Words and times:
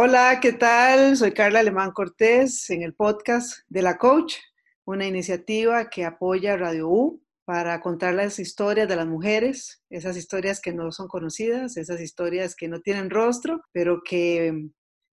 Hola, 0.00 0.38
¿qué 0.40 0.52
tal? 0.52 1.16
Soy 1.16 1.32
Carla 1.32 1.58
Alemán 1.58 1.90
Cortés 1.90 2.70
en 2.70 2.82
el 2.82 2.94
podcast 2.94 3.62
de 3.68 3.82
La 3.82 3.98
Coach, 3.98 4.36
una 4.84 5.04
iniciativa 5.04 5.90
que 5.90 6.04
apoya 6.04 6.56
Radio 6.56 6.88
U 6.88 7.20
para 7.44 7.80
contar 7.80 8.14
las 8.14 8.38
historias 8.38 8.88
de 8.88 8.94
las 8.94 9.08
mujeres, 9.08 9.82
esas 9.90 10.16
historias 10.16 10.60
que 10.60 10.72
no 10.72 10.92
son 10.92 11.08
conocidas, 11.08 11.76
esas 11.76 12.00
historias 12.00 12.54
que 12.54 12.68
no 12.68 12.80
tienen 12.80 13.10
rostro, 13.10 13.60
pero 13.72 14.00
que 14.04 14.68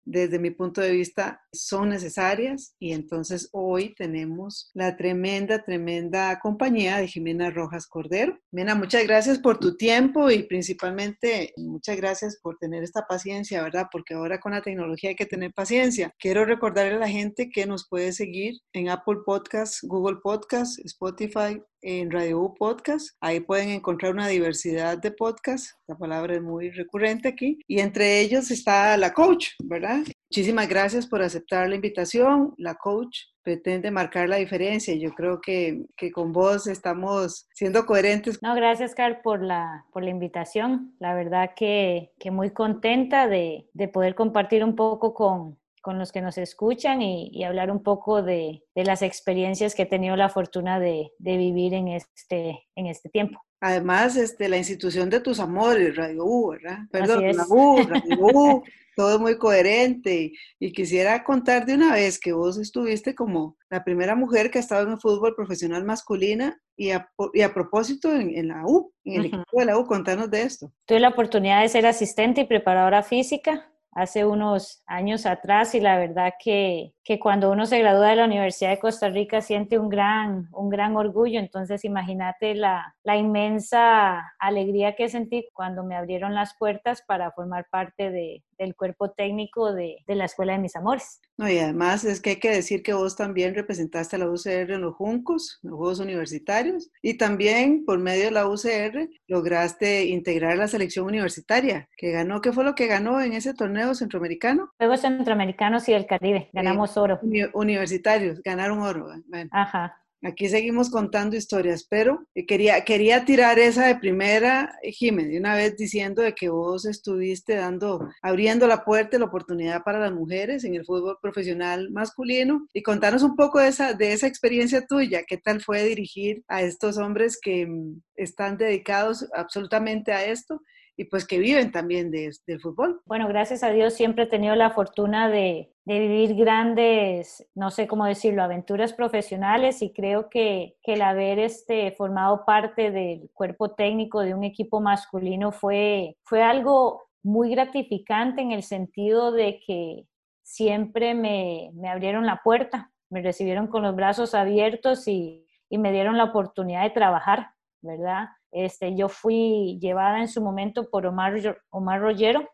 desde 0.04 0.38
mi 0.38 0.50
punto 0.50 0.80
de 0.80 0.90
vista, 0.92 1.42
son 1.52 1.90
necesarias 1.90 2.74
y 2.78 2.92
entonces 2.92 3.48
hoy 3.52 3.94
tenemos 3.94 4.70
la 4.74 4.96
tremenda, 4.96 5.62
tremenda 5.62 6.38
compañía 6.40 6.98
de 6.98 7.08
Jimena 7.08 7.50
Rojas 7.50 7.86
Cordero. 7.86 8.38
Jimena, 8.50 8.74
muchas 8.74 9.04
gracias 9.04 9.38
por 9.38 9.58
tu 9.58 9.76
tiempo 9.76 10.30
y 10.30 10.44
principalmente 10.44 11.52
muchas 11.56 11.96
gracias 11.96 12.38
por 12.42 12.56
tener 12.58 12.82
esta 12.82 13.06
paciencia, 13.06 13.62
¿verdad? 13.62 13.86
Porque 13.90 14.14
ahora 14.14 14.40
con 14.40 14.52
la 14.52 14.62
tecnología 14.62 15.10
hay 15.10 15.16
que 15.16 15.26
tener 15.26 15.52
paciencia. 15.52 16.14
Quiero 16.18 16.44
recordarle 16.44 16.94
a 16.94 16.98
la 16.98 17.08
gente 17.08 17.50
que 17.50 17.66
nos 17.66 17.88
puede 17.88 18.12
seguir 18.12 18.54
en 18.72 18.88
Apple 18.88 19.18
Podcasts, 19.24 19.80
Google 19.82 20.18
Podcasts, 20.22 20.78
Spotify, 20.84 21.60
en 21.82 22.10
Radio 22.10 22.40
U 22.40 22.54
Podcast. 22.54 23.10
Ahí 23.20 23.40
pueden 23.40 23.70
encontrar 23.70 24.12
una 24.12 24.28
diversidad 24.28 24.98
de 24.98 25.10
podcasts. 25.10 25.76
La 25.86 25.96
palabra 25.96 26.34
es 26.34 26.42
muy 26.42 26.70
recurrente 26.70 27.28
aquí. 27.28 27.58
Y 27.66 27.80
entre 27.80 28.20
ellos 28.20 28.50
está 28.50 28.96
la 28.96 29.12
coach, 29.12 29.48
¿verdad? 29.62 30.02
Muchísimas 30.30 30.68
gracias 30.68 31.06
por 31.06 31.22
aceptar 31.22 31.68
la 31.68 31.74
invitación. 31.74 32.54
La 32.56 32.74
coach 32.76 33.18
pretende 33.42 33.90
marcar 33.90 34.28
la 34.28 34.36
diferencia. 34.36 34.94
Yo 34.94 35.12
creo 35.12 35.40
que, 35.40 35.84
que, 35.96 36.10
con 36.10 36.32
vos 36.32 36.66
estamos 36.66 37.48
siendo 37.52 37.84
coherentes. 37.84 38.40
No, 38.42 38.54
gracias, 38.54 38.94
Carl, 38.94 39.20
por 39.22 39.42
la, 39.42 39.84
por 39.92 40.04
la 40.04 40.10
invitación. 40.10 40.94
La 41.00 41.14
verdad 41.14 41.50
que, 41.56 42.12
que 42.18 42.30
muy 42.30 42.50
contenta 42.50 43.28
de, 43.28 43.68
de 43.74 43.88
poder 43.88 44.14
compartir 44.14 44.64
un 44.64 44.76
poco 44.76 45.12
con, 45.12 45.58
con 45.82 45.98
los 45.98 46.12
que 46.12 46.22
nos 46.22 46.38
escuchan 46.38 47.02
y, 47.02 47.44
hablar 47.44 47.70
un 47.70 47.82
poco 47.82 48.22
de, 48.22 48.62
las 48.74 49.02
experiencias 49.02 49.74
que 49.74 49.82
he 49.82 49.86
tenido 49.86 50.16
la 50.16 50.28
fortuna 50.28 50.80
de, 50.80 51.12
vivir 51.18 51.74
en 51.74 51.88
este, 51.88 52.66
en 52.76 52.86
este 52.86 53.10
tiempo. 53.10 53.40
Además, 53.60 54.16
este, 54.16 54.48
la 54.48 54.56
institución 54.56 55.10
de 55.10 55.20
tus 55.20 55.38
amores, 55.38 55.94
Radio 55.96 56.24
U, 56.24 56.50
¿verdad? 56.52 56.78
Perdón, 56.90 57.36
la 57.36 57.44
U, 57.48 57.76
Radio 57.88 58.18
U, 58.20 58.62
todo 58.96 59.18
muy 59.18 59.38
coherente. 59.38 60.32
Y, 60.58 60.72
quisiera 60.72 61.22
contar 61.24 61.66
de 61.66 61.74
una 61.74 61.94
vez 61.94 62.18
que 62.18 62.32
vos 62.32 62.58
estuviste 62.58 63.14
como 63.14 63.56
la 63.68 63.84
primera 63.84 64.14
mujer 64.14 64.50
que 64.50 64.58
ha 64.58 64.62
estado 64.62 64.86
en 64.86 64.92
el 64.92 65.00
fútbol 65.00 65.34
profesional 65.34 65.84
masculina 65.84 66.60
y 66.76 66.90
a, 66.90 67.10
y 67.34 67.42
a 67.42 67.52
propósito 67.52 68.12
en, 68.12 68.48
la 68.48 68.64
U, 68.66 68.92
en 69.04 69.20
el 69.20 69.26
equipo 69.26 69.58
de 69.58 69.64
la 69.64 69.78
U, 69.78 69.86
contanos 69.86 70.30
de 70.30 70.42
esto. 70.42 70.72
Tuve 70.86 71.00
la 71.00 71.08
oportunidad 71.08 71.62
de 71.62 71.68
ser 71.68 71.86
asistente 71.86 72.42
y 72.42 72.44
preparadora 72.44 73.02
física 73.02 73.71
hace 73.92 74.24
unos 74.24 74.82
años 74.86 75.26
atrás 75.26 75.74
y 75.74 75.80
la 75.80 75.98
verdad 75.98 76.34
que, 76.42 76.94
que, 77.04 77.18
cuando 77.18 77.50
uno 77.50 77.66
se 77.66 77.78
gradúa 77.78 78.08
de 78.08 78.16
la 78.16 78.24
Universidad 78.24 78.70
de 78.70 78.78
Costa 78.78 79.08
Rica 79.08 79.40
siente 79.40 79.78
un 79.78 79.88
gran, 79.88 80.48
un 80.52 80.68
gran 80.68 80.96
orgullo. 80.96 81.38
Entonces 81.40 81.84
imagínate 81.84 82.54
la, 82.54 82.94
la 83.02 83.16
inmensa 83.16 84.32
alegría 84.38 84.94
que 84.94 85.08
sentí 85.08 85.48
cuando 85.52 85.84
me 85.84 85.96
abrieron 85.96 86.34
las 86.34 86.56
puertas 86.56 87.02
para 87.06 87.32
formar 87.32 87.66
parte 87.70 88.10
de, 88.10 88.42
del 88.58 88.76
cuerpo 88.76 89.10
técnico 89.10 89.72
de, 89.72 89.96
de, 90.06 90.14
la 90.14 90.26
Escuela 90.26 90.52
de 90.52 90.60
Mis 90.60 90.76
Amores. 90.76 91.20
No, 91.36 91.48
y 91.48 91.58
además 91.58 92.04
es 92.04 92.20
que 92.20 92.30
hay 92.30 92.36
que 92.36 92.50
decir 92.50 92.82
que 92.82 92.92
vos 92.92 93.16
también 93.16 93.54
representaste 93.54 94.16
a 94.16 94.18
la 94.20 94.28
UCR 94.28 94.72
en 94.72 94.82
los 94.82 94.94
Juncos, 94.94 95.58
en 95.62 95.70
los 95.70 95.78
Juegos 95.78 96.00
Universitarios, 96.00 96.90
y 97.02 97.14
también 97.14 97.84
por 97.84 97.98
medio 97.98 98.26
de 98.26 98.30
la 98.30 98.46
UCR 98.46 99.08
lograste 99.26 100.04
integrar 100.04 100.56
la 100.58 100.68
selección 100.68 101.06
universitaria, 101.06 101.88
que 101.96 102.12
ganó, 102.12 102.40
¿qué 102.40 102.52
fue 102.52 102.64
lo 102.64 102.74
que 102.74 102.86
ganó 102.86 103.20
en 103.20 103.32
ese 103.32 103.54
torneo 103.54 103.94
centroamericano? 103.94 104.70
Juegos 104.78 105.00
Centroamericanos 105.00 105.88
y 105.88 105.94
el 105.94 106.06
Caribe, 106.06 106.50
ganamos 106.52 106.91
oro. 106.96 107.20
Universitarios, 107.54 108.42
ganaron 108.42 108.80
oro. 108.80 109.08
Ajá. 109.50 110.02
Aquí 110.24 110.48
seguimos 110.48 110.88
contando 110.88 111.34
historias, 111.34 111.84
pero 111.84 112.24
quería, 112.46 112.84
quería 112.84 113.24
tirar 113.24 113.58
esa 113.58 113.86
de 113.88 113.96
primera, 113.96 114.78
Jiménez, 114.84 115.40
una 115.40 115.56
vez 115.56 115.76
diciendo 115.76 116.22
de 116.22 116.32
que 116.32 116.48
vos 116.48 116.84
estuviste 116.84 117.56
dando, 117.56 118.08
abriendo 118.22 118.68
la 118.68 118.84
puerta, 118.84 119.18
la 119.18 119.24
oportunidad 119.24 119.82
para 119.82 119.98
las 119.98 120.12
mujeres 120.12 120.62
en 120.62 120.76
el 120.76 120.84
fútbol 120.84 121.18
profesional 121.20 121.90
masculino 121.90 122.68
y 122.72 122.82
contanos 122.82 123.24
un 123.24 123.34
poco 123.34 123.58
de 123.58 123.66
esa, 123.66 123.94
de 123.94 124.12
esa 124.12 124.28
experiencia 124.28 124.86
tuya, 124.86 125.24
qué 125.26 125.38
tal 125.38 125.60
fue 125.60 125.82
dirigir 125.82 126.44
a 126.46 126.62
estos 126.62 126.98
hombres 126.98 127.36
que 127.42 127.66
mm, 127.66 128.00
están 128.14 128.56
dedicados 128.56 129.28
absolutamente 129.34 130.12
a 130.12 130.24
esto 130.24 130.62
y 130.96 131.04
pues 131.04 131.26
que 131.26 131.38
viven 131.38 131.72
también 131.72 132.10
de, 132.10 132.30
del 132.46 132.60
fútbol. 132.60 133.00
Bueno, 133.06 133.26
gracias 133.28 133.62
a 133.62 133.70
Dios 133.70 133.94
siempre 133.94 134.24
he 134.24 134.26
tenido 134.26 134.54
la 134.54 134.70
fortuna 134.70 135.28
de, 135.28 135.70
vivir 135.84 136.36
grandes, 136.36 137.48
no 137.54 137.70
sé 137.70 137.88
cómo 137.88 138.04
decirlo, 138.04 138.42
aventuras 138.42 138.92
profesionales 138.92 139.82
y 139.82 139.92
creo 139.92 140.28
que, 140.28 140.76
que, 140.82 140.94
el 140.94 141.02
haber 141.02 141.38
este, 141.38 141.90
formado 141.92 142.44
parte 142.44 142.90
del 142.90 143.30
cuerpo 143.32 143.72
técnico 143.72 144.20
de 144.20 144.34
un 144.34 144.44
equipo 144.44 144.80
masculino 144.80 145.50
fue, 145.50 146.16
algo 146.30 147.08
muy 147.24 147.50
gratificante 147.50 148.42
en 148.42 148.52
el 148.52 148.62
sentido 148.62 149.32
de 149.32 149.60
que 149.66 150.06
siempre 150.42 151.14
me, 151.14 151.70
me 151.74 151.88
abrieron 151.88 152.26
la 152.26 152.42
puerta, 152.44 152.92
me 153.10 153.22
recibieron 153.22 153.66
con 153.66 153.82
los 153.82 153.96
brazos 153.96 154.34
abiertos 154.34 155.08
y, 155.08 155.46
y 155.68 155.78
me 155.78 155.90
dieron 155.90 156.18
la 156.18 156.24
oportunidad 156.24 156.82
de 156.82 156.90
trabajar, 156.90 157.50
¿verdad? 157.80 158.28
Este, 158.52 158.94
yo 158.94 159.08
fui 159.08 159.78
llevada 159.80 160.20
en 160.20 160.28
su 160.28 160.42
momento 160.42 160.88
por 160.90 161.06
Omar, 161.06 161.34
Omar 161.70 162.00
Rollero, 162.00 162.48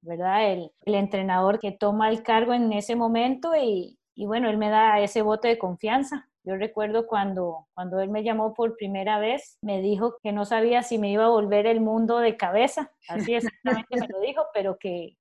¿verdad? 0.00 0.50
El, 0.50 0.72
el 0.86 0.94
entrenador 0.94 1.58
que 1.58 1.72
toma 1.72 2.08
el 2.08 2.22
cargo 2.22 2.54
en 2.54 2.72
ese 2.72 2.96
momento 2.96 3.54
y, 3.54 3.98
y, 4.14 4.26
bueno, 4.26 4.48
él 4.50 4.58
me 4.58 4.70
da 4.70 4.98
ese 5.00 5.22
voto 5.22 5.46
de 5.46 5.58
confianza. 5.58 6.28
Yo 6.44 6.56
recuerdo 6.56 7.06
cuando, 7.06 7.68
cuando 7.74 8.00
él 8.00 8.08
me 8.08 8.24
llamó 8.24 8.52
por 8.54 8.76
primera 8.76 9.20
vez, 9.20 9.58
me 9.62 9.80
dijo 9.80 10.16
que 10.22 10.32
no 10.32 10.44
sabía 10.44 10.82
si 10.82 10.98
me 10.98 11.10
iba 11.10 11.26
a 11.26 11.28
volver 11.28 11.66
el 11.66 11.80
mundo 11.80 12.18
de 12.18 12.36
cabeza, 12.36 12.90
así 13.08 13.34
exactamente 13.34 14.00
me 14.00 14.08
lo 14.08 14.18
dijo, 14.20 14.42
pero 14.52 14.76
que, 14.76 15.16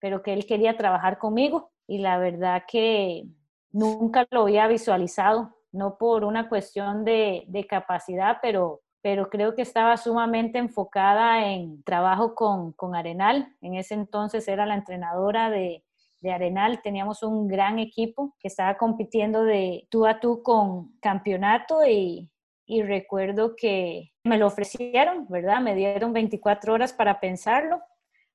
pero 0.00 0.22
que 0.22 0.32
él 0.32 0.46
quería 0.46 0.76
trabajar 0.76 1.18
conmigo 1.18 1.70
y 1.86 1.98
la 1.98 2.18
verdad 2.18 2.64
que 2.66 3.24
nunca 3.70 4.26
lo 4.30 4.42
había 4.42 4.66
visualizado, 4.66 5.54
no 5.70 5.96
por 5.96 6.24
una 6.24 6.48
cuestión 6.48 7.04
de, 7.04 7.44
de 7.46 7.66
capacidad, 7.66 8.38
pero 8.42 8.80
pero 9.04 9.28
creo 9.28 9.54
que 9.54 9.60
estaba 9.60 9.98
sumamente 9.98 10.56
enfocada 10.56 11.52
en 11.52 11.82
trabajo 11.82 12.34
con, 12.34 12.72
con 12.72 12.94
Arenal. 12.94 13.54
En 13.60 13.74
ese 13.74 13.92
entonces 13.92 14.48
era 14.48 14.64
la 14.64 14.76
entrenadora 14.76 15.50
de, 15.50 15.84
de, 16.20 16.32
Arenal. 16.32 16.80
Teníamos 16.80 17.22
un 17.22 17.46
gran 17.46 17.78
equipo 17.78 18.34
que 18.40 18.48
estaba 18.48 18.78
compitiendo 18.78 19.44
de 19.44 19.86
tú 19.90 20.06
a 20.06 20.20
tú 20.20 20.42
con 20.42 20.96
campeonato 21.00 21.86
y, 21.86 22.30
y 22.64 22.82
recuerdo 22.82 23.56
que 23.56 24.10
me 24.24 24.38
lo 24.38 24.46
ofrecieron, 24.46 25.26
¿verdad? 25.28 25.60
Me 25.60 25.74
dieron 25.74 26.14
24 26.14 26.72
horas 26.72 26.94
para 26.94 27.20
pensarlo. 27.20 27.82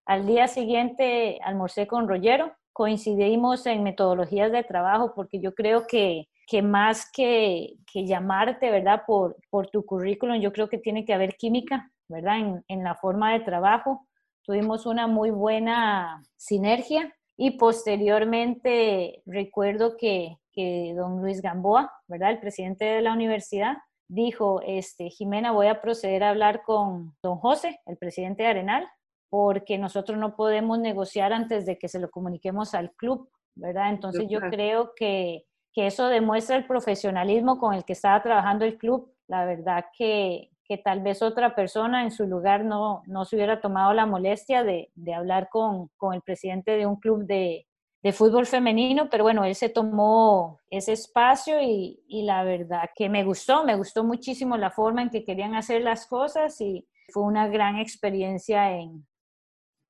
Al 0.06 0.28
día 0.28 0.48
siguiente 0.48 1.40
almorcé 1.44 1.88
con 1.88 2.08
Rollero. 2.08 2.54
Coincidimos 2.74 3.66
en 3.66 3.82
metodologías 3.82 4.52
de 4.52 4.64
trabajo 4.64 5.14
porque 5.16 5.40
yo 5.40 5.56
creo 5.56 5.88
que 5.88 6.29
que 6.50 6.64
más 6.64 7.10
que, 7.12 7.76
que 7.92 8.08
llamarte, 8.08 8.72
¿verdad? 8.72 9.04
Por, 9.06 9.38
por 9.52 9.68
tu 9.68 9.86
currículum, 9.86 10.42
yo 10.42 10.52
creo 10.52 10.68
que 10.68 10.80
tiene 10.80 11.06
que 11.06 11.14
haber 11.14 11.36
química, 11.36 11.92
¿verdad? 12.08 12.40
En, 12.40 12.66
en 12.68 12.84
la 12.84 12.96
forma 12.96 13.34
de 13.34 13.42
trabajo. 13.42 14.08
Tuvimos 14.44 14.88
una 14.88 15.06
muy 15.06 15.30
buena 15.30 16.24
sinergia 16.38 17.14
y 17.38 17.52
posteriormente 17.52 19.22
recuerdo 19.28 19.96
que, 19.96 20.40
que 20.52 20.96
don 20.98 21.22
Luis 21.22 21.44
Gamboa, 21.44 21.94
¿verdad? 22.08 22.32
El 22.32 22.40
presidente 22.40 22.84
de 22.84 23.04
la 23.04 23.14
universidad, 23.14 23.78
dijo, 24.08 24.62
este, 24.66 25.12
Jimena, 25.12 25.52
voy 25.52 25.68
a 25.68 25.82
proceder 25.82 26.24
a 26.24 26.32
hablar 26.32 26.64
con 26.64 27.16
don 27.22 27.38
José, 27.38 27.80
el 27.86 27.98
presidente 27.98 28.42
de 28.42 28.50
Arenal, 28.50 28.90
porque 29.30 29.78
nosotros 29.78 30.18
no 30.18 30.36
podemos 30.36 30.80
negociar 30.80 31.32
antes 31.32 31.68
de 31.68 31.78
que 31.78 31.88
se 31.88 32.00
lo 32.00 32.10
comuniquemos 32.10 32.74
al 32.74 32.92
club, 32.94 33.30
¿verdad? 33.54 33.92
Entonces 33.92 34.26
yo 34.28 34.40
creo 34.40 34.94
que 34.96 35.44
que 35.74 35.88
eso 35.88 36.08
demuestra 36.08 36.56
el 36.56 36.66
profesionalismo 36.66 37.60
con 37.60 37.74
el 37.74 37.86
que 37.86 37.94
estaba 37.94 38.22
trabajando 38.22 38.66
el 38.66 38.78
club. 38.78 39.14
La 39.28 39.46
verdad 39.46 39.86
que, 39.98 40.50
que 40.66 40.78
tal 40.78 41.02
vez 41.02 41.22
otra 41.22 41.56
persona 41.56 42.04
en 42.04 42.12
su 42.12 42.26
lugar 42.28 42.66
no, 42.66 43.04
no 43.06 43.26
se 43.26 43.36
hubiera 43.36 43.62
tomado 43.62 43.94
la 43.94 44.06
molestia 44.06 44.64
de, 44.64 44.92
de 44.96 45.14
hablar 45.14 45.50
con, 45.50 45.90
con, 45.98 46.14
el 46.14 46.22
presidente 46.22 46.72
de 46.78 46.86
un 46.86 46.96
club 46.96 47.26
de, 47.26 47.68
de, 48.02 48.12
fútbol 48.14 48.46
femenino, 48.46 49.10
pero 49.10 49.24
bueno, 49.24 49.44
él 49.44 49.56
se 49.56 49.70
tomó 49.70 50.60
ese 50.70 50.94
espacio 50.94 51.62
y, 51.62 52.04
y, 52.08 52.24
la 52.24 52.44
verdad 52.44 52.90
que 52.96 53.10
me 53.10 53.24
gustó, 53.24 53.64
me 53.64 53.76
gustó 53.76 54.04
muchísimo 54.04 54.58
la 54.58 54.72
forma 54.72 55.02
en 55.02 55.10
que 55.10 55.24
querían 55.24 55.56
hacer 55.56 55.84
las 55.84 56.08
cosas 56.08 56.60
y 56.62 56.88
fue 57.12 57.24
una 57.24 57.48
gran 57.48 57.78
experiencia 57.78 58.72
en, 58.72 59.06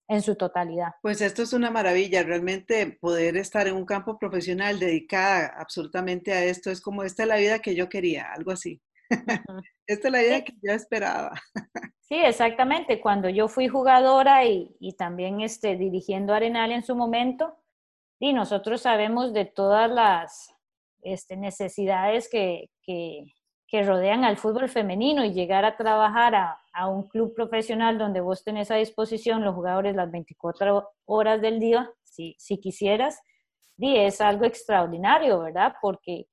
en 0.10 0.22
su 0.22 0.36
totalidad. 0.36 0.94
Pues 1.02 1.22
esto 1.22 1.44
es 1.44 1.54
una 1.54 1.70
maravilla, 1.70 2.24
realmente 2.24 2.98
poder 3.00 3.38
estar 3.38 3.68
en 3.68 3.76
un 3.76 3.86
campo 3.86 4.18
profesional 4.18 4.80
dedicada 4.80 5.54
absolutamente 5.56 6.34
a 6.34 6.44
esto 6.44 6.72
es 6.72 6.82
como 6.82 7.04
esta 7.04 7.24
es 7.24 7.30
la 7.30 7.38
vida 7.38 7.60
que 7.60 7.76
yo 7.76 7.88
quería, 7.88 8.34
algo 8.34 8.52
así. 8.52 8.82
Esta 9.88 10.08
es 10.08 10.12
la 10.12 10.22
vida 10.22 10.44
que 10.44 10.54
yo 10.62 10.74
esperaba. 10.74 11.32
Sí, 12.10 12.16
exactamente. 12.16 13.00
Cuando 13.00 13.30
yo 13.30 13.48
fui 13.48 13.68
jugadora 13.68 14.44
y, 14.44 14.76
y, 14.80 14.94
también 14.94 15.42
este, 15.42 15.78
dirigiendo 15.78 16.34
Arenal 16.34 16.72
en 16.72 16.82
su 16.82 16.96
momento, 16.96 17.56
y 18.20 18.34
nosotros 18.34 18.82
sabemos 18.82 19.32
de 19.32 19.46
todas 19.46 19.92
las 19.92 20.56
este, 21.04 21.38
necesidades 21.38 22.28
que, 22.28 22.72
que, 22.82 23.26
que, 23.70 23.84
rodean 23.84 24.24
al 24.24 24.38
fútbol 24.38 24.70
femenino 24.70 25.24
y 25.24 25.34
llegar 25.34 25.66
a 25.66 25.78
trabajar 25.78 26.36
a, 26.36 26.60
a, 26.74 26.88
un 26.88 27.08
club 27.08 27.34
profesional 27.34 27.98
donde 27.98 28.22
vos 28.22 28.44
tenés 28.44 28.72
a 28.72 28.76
disposición 28.76 29.44
los 29.44 29.56
jugadores 29.56 29.96
las 29.96 30.12
24 30.12 30.90
horas 31.06 31.42
del 31.42 31.60
día, 31.60 31.92
si, 32.04 32.36
si 32.40 32.60
quisieras, 32.60 33.22
y 33.78 33.98
es 33.98 34.22
algo 34.22 34.46
extraordinario, 34.46 35.40
¿verdad? 35.40 35.76
Porque 35.82 36.28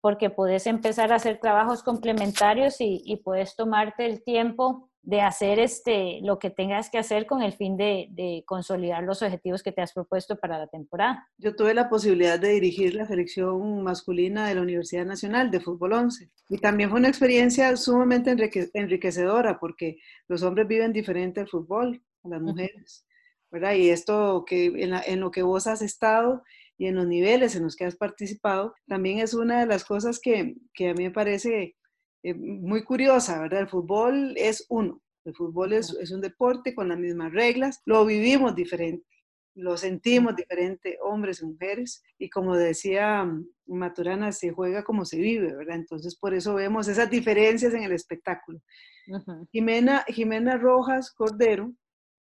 porque 0.00 0.30
puedes 0.30 0.66
empezar 0.66 1.12
a 1.12 1.16
hacer 1.16 1.38
trabajos 1.38 1.82
complementarios 1.82 2.76
y, 2.80 3.20
puedes 3.24 3.56
tomarte 3.56 4.06
el 4.06 4.22
tiempo 4.22 4.87
de 5.02 5.20
hacer 5.20 5.58
este, 5.58 6.20
lo 6.22 6.38
que 6.38 6.50
tengas 6.50 6.90
que 6.90 6.98
hacer 6.98 7.26
con 7.26 7.42
el 7.42 7.52
fin 7.52 7.76
de, 7.76 8.08
de, 8.10 8.42
consolidar 8.46 9.02
los 9.04 9.22
objetivos 9.22 9.62
que 9.62 9.72
te 9.72 9.80
has 9.80 9.92
propuesto 9.92 10.36
para 10.36 10.58
la 10.58 10.66
temporada. 10.66 11.28
Yo 11.38 11.54
tuve 11.56 11.72
la 11.72 11.88
posibilidad 11.88 12.38
de 12.38 12.50
dirigir 12.50 12.94
la 12.94 13.06
selección 13.06 13.82
masculina 13.82 14.48
de 14.48 14.56
la 14.56 14.62
Universidad 14.62 15.06
Nacional 15.06 15.50
de 15.50 15.60
Fútbol 15.60 15.94
11 15.94 16.30
y 16.50 16.58
también 16.58 16.90
fue 16.90 16.98
una 16.98 17.08
experiencia 17.08 17.74
sumamente 17.76 18.36
enriquecedora 18.74 19.58
porque 19.58 19.98
los 20.26 20.42
hombres 20.42 20.68
viven 20.68 20.92
diferente 20.92 21.40
al 21.40 21.48
fútbol 21.48 22.02
a 22.24 22.28
las 22.28 22.42
mujeres, 22.42 23.06
¿verdad? 23.50 23.74
Y 23.74 23.90
esto 23.90 24.44
que 24.46 24.66
en, 24.66 24.90
la, 24.90 25.02
en 25.06 25.20
lo 25.20 25.30
que 25.30 25.42
vos 25.42 25.66
has 25.66 25.80
estado 25.80 26.42
y 26.76 26.86
en 26.86 26.96
los 26.96 27.06
niveles 27.06 27.56
en 27.56 27.64
los 27.64 27.76
que 27.76 27.84
has 27.84 27.96
participado, 27.96 28.74
también 28.86 29.18
es 29.18 29.34
una 29.34 29.60
de 29.60 29.66
las 29.66 29.84
cosas 29.84 30.20
que, 30.20 30.56
que 30.74 30.90
a 30.90 30.94
mí 30.94 31.04
me 31.04 31.10
parece 31.10 31.77
eh, 32.22 32.34
muy 32.34 32.82
curiosa, 32.82 33.40
¿verdad? 33.40 33.60
El 33.60 33.68
fútbol 33.68 34.34
es 34.36 34.66
uno, 34.68 35.00
el 35.24 35.34
fútbol 35.34 35.72
es, 35.72 35.94
es, 36.00 36.10
un 36.10 36.20
deporte 36.20 36.74
con 36.74 36.88
las 36.88 36.98
mismas 36.98 37.32
reglas, 37.32 37.80
lo 37.84 38.04
vivimos 38.04 38.54
diferente, 38.54 39.06
lo 39.54 39.76
sentimos 39.76 40.34
diferente, 40.34 40.98
hombres 41.02 41.42
y 41.42 41.46
mujeres, 41.46 42.02
y 42.18 42.28
como 42.28 42.56
decía 42.56 43.24
mm, 43.24 43.46
Maturana, 43.66 44.32
se 44.32 44.50
juega 44.50 44.84
como 44.84 45.04
se 45.04 45.18
vive, 45.18 45.54
¿verdad? 45.54 45.76
Entonces 45.76 46.16
por 46.16 46.34
eso 46.34 46.54
vemos 46.54 46.88
esas 46.88 47.10
diferencias 47.10 47.74
en 47.74 47.82
el 47.82 47.92
espectáculo. 47.92 48.60
Uh 49.08 49.16
-huh. 49.16 49.48
Jimena, 49.52 50.04
Jimena 50.08 50.56
Rojas 50.56 51.12
Cordero 51.12 51.72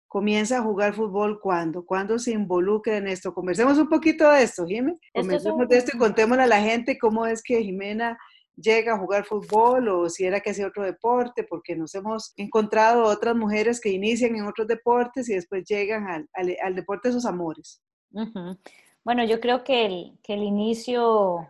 comienza 0.08 0.60
a 0.60 0.62
jugar 0.62 0.94
fútbol 0.94 1.40
cuando, 1.42 1.86
cuando 1.86 2.18
se 2.20 2.32
involucra 2.32 2.98
en 2.98 3.08
esto. 3.08 3.34
Conversemos 3.34 3.78
un 3.78 3.90
poquito 3.90 4.30
de 4.32 4.44
esto, 4.44 4.66
Jimena. 4.66 4.98
Conversemos 5.14 5.62
un... 5.62 5.68
de 5.68 5.78
esto 5.78 5.92
y 5.94 6.00
contémosle 6.00 6.44
a 6.44 6.48
la 6.48 6.62
gente 6.62 6.98
cómo 6.98 7.26
es 7.26 7.44
que 7.44 7.62
Jimena 7.62 8.18
llega 8.56 8.94
a 8.94 8.98
jugar 8.98 9.26
fútbol 9.26 9.88
o 9.90 10.10
si 10.10 10.26
era 10.26 10.40
que 10.40 10.52
hacía 10.52 10.68
otro 10.68 10.84
deporte, 10.84 11.44
porque 11.44 11.76
nos 11.76 11.94
hemos 11.96 12.34
encontrado 12.38 13.04
otras 13.04 13.36
mujeres 13.36 13.80
que 13.80 13.90
inician 13.90 14.36
en 14.36 14.46
otros 14.46 14.68
deportes 14.68 15.30
y 15.30 15.36
después 15.36 15.64
llegan 15.66 16.08
al, 16.08 16.28
al, 16.62 16.76
deporte 16.76 17.10
de 17.10 17.14
sus 17.14 17.26
amores. 17.26 17.82
Bueno, 19.04 19.24
yo 19.26 19.40
creo 19.40 19.64
que 19.64 19.86
el, 19.86 20.20
que 20.24 20.34
el 20.34 20.44
inicio 20.44 21.50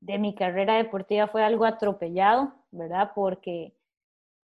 de 0.00 0.18
mi 0.18 0.34
carrera 0.34 0.76
deportiva 0.76 1.26
fue 1.26 1.42
algo 1.42 1.64
atropellado, 1.64 2.54
¿verdad? 2.70 3.12
Porque, 3.14 3.74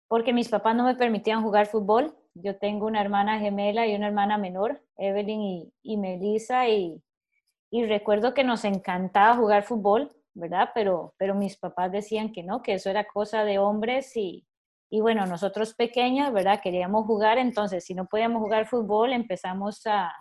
porque 0.08 0.34
mis 0.34 0.50
papás 0.50 0.76
no 0.76 0.86
me 0.86 0.96
permitían 0.96 1.44
jugar 1.44 1.68
fútbol 1.68 2.16
yo 2.34 2.58
tengo 2.58 2.88
una 2.88 3.02
hermana 3.02 3.40
gemela 3.40 3.88
y 3.88 3.96
una 3.96 4.08
hermana 4.08 4.38
menor, 4.38 4.82
Evelyn 4.98 5.42
y, 5.42 5.74
y 5.84 5.98
Melissa, 5.98 6.68
y, 6.68 7.02
y, 7.70 7.86
recuerdo 7.86 8.34
que 8.34 8.44
nos 8.44 8.64
encantaba 8.64 9.36
jugar 9.36 9.64
fútbol, 9.64 10.12
¿verdad? 10.34 10.70
Pero, 10.74 11.14
pero 11.18 11.36
mis 11.36 11.58
papás 11.58 11.92
decían 11.92 12.32
que 12.32 12.44
no, 12.44 12.62
que 12.62 12.74
eso 12.74 12.90
era 12.90 13.06
cosa 13.06 13.44
de 13.44 13.60
hombres 13.60 14.16
y, 14.16 14.46
y 14.90 15.02
bueno, 15.02 15.26
nosotros 15.26 15.74
pequeñas, 15.74 16.34
¿verdad? 16.34 16.62
Queríamos 16.62 17.06
jugar, 17.06 17.38
entonces 17.38 17.86
si 17.86 17.94
no 17.94 18.06
podíamos 18.06 18.42
jugar 18.42 18.68
fútbol, 18.68 19.14
empezamos 19.14 19.86
a, 19.86 20.12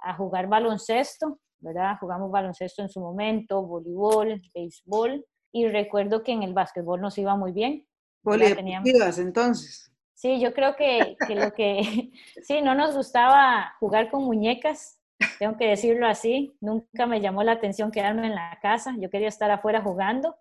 a 0.00 0.14
jugar 0.14 0.48
baloncesto, 0.48 1.38
¿verdad? 1.60 1.96
Jugamos 2.00 2.30
baloncesto 2.30 2.82
en 2.82 2.88
su 2.88 3.00
momento, 3.00 3.62
voleibol, 3.62 4.42
béisbol, 4.54 5.24
y 5.52 5.68
recuerdo 5.68 6.22
que 6.22 6.32
en 6.32 6.42
el 6.42 6.54
básquetbol 6.54 7.00
nos 7.00 7.16
iba 7.18 7.36
muy 7.36 7.52
bien. 7.52 7.86
Polideportivas, 8.22 9.18
entonces. 9.18 9.92
Sí, 10.14 10.40
yo 10.40 10.54
creo 10.54 10.76
que, 10.76 11.16
que, 11.26 11.34
lo 11.34 11.52
que, 11.52 12.10
sí, 12.42 12.60
no 12.62 12.74
nos 12.74 12.96
gustaba 12.96 13.74
jugar 13.80 14.10
con 14.10 14.24
muñecas, 14.24 15.00
tengo 15.38 15.56
que 15.56 15.68
decirlo 15.68 16.06
así, 16.06 16.54
nunca 16.60 17.06
me 17.06 17.20
llamó 17.20 17.42
la 17.42 17.52
atención 17.52 17.90
quedarme 17.90 18.26
en 18.26 18.34
la 18.34 18.58
casa, 18.62 18.94
yo 18.98 19.10
quería 19.10 19.28
estar 19.28 19.50
afuera 19.50 19.80
jugando. 19.82 20.36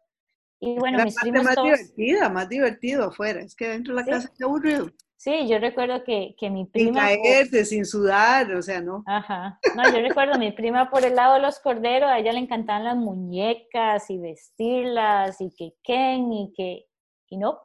Y 0.60 0.78
bueno, 0.78 0.98
Era 0.98 1.06
mis 1.06 1.16
parte 1.16 1.30
primos 1.31 1.45
más 1.45 1.56
todos... 1.56 1.68
divertida, 1.69 2.30
más 2.30 2.50
divertido 2.50 3.06
afuera, 3.06 3.42
es 3.42 3.56
que 3.56 3.68
dentro 3.69 3.94
de 3.95 4.00
la 4.01 4.06
Sí. 4.06 4.12
casa 4.12 4.28
está 4.31 4.45
aburrido. 4.45 4.89
Sí, 5.18 5.48
yo 5.48 5.60
recuerdo 5.60 6.04
que, 6.04 6.36
que 6.38 6.50
mi 6.50 6.62
Sin 6.63 6.72
prima... 6.72 7.01
caerse, 7.01 7.63
sin 7.66 7.86
sudar, 7.86 8.51
o 8.56 8.62
sea, 8.62 8.81
no. 8.81 9.04
Ajá. 9.06 9.60
No, 9.75 9.83
yo 9.92 10.00
recuerdo 10.01 10.38
mi 10.39 10.51
prima 10.51 10.89
por 10.89 11.04
el 11.06 11.16
lado 11.16 11.36
de 11.36 11.42
los 11.42 11.60
corderos, 11.60 12.10
a 12.10 12.18
ella 12.18 12.33
le 12.33 12.39
encantaban 12.39 12.83
las 12.83 12.95
muñecas 12.95 14.10
y 14.10 14.18
vestirlas 14.18 15.39
y 15.42 15.51
que 15.56 15.74
Ken 15.83 16.31
y 16.33 16.51
que... 16.56 16.86
Y 17.30 17.38
no, 17.38 17.60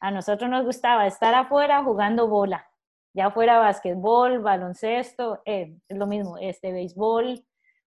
a 0.00 0.10
nosotros 0.10 0.48
nos 0.50 0.64
gustaba 0.64 1.06
estar 1.06 1.34
afuera 1.34 1.82
jugando 1.84 2.28
bola, 2.28 2.66
ya 3.14 3.30
fuera 3.30 3.58
basquetbol, 3.58 4.40
baloncesto, 4.40 5.40
eh, 5.46 5.78
es 5.88 5.96
lo 5.96 6.06
mismo, 6.06 6.36
este, 6.38 6.72
béisbol, 6.72 7.44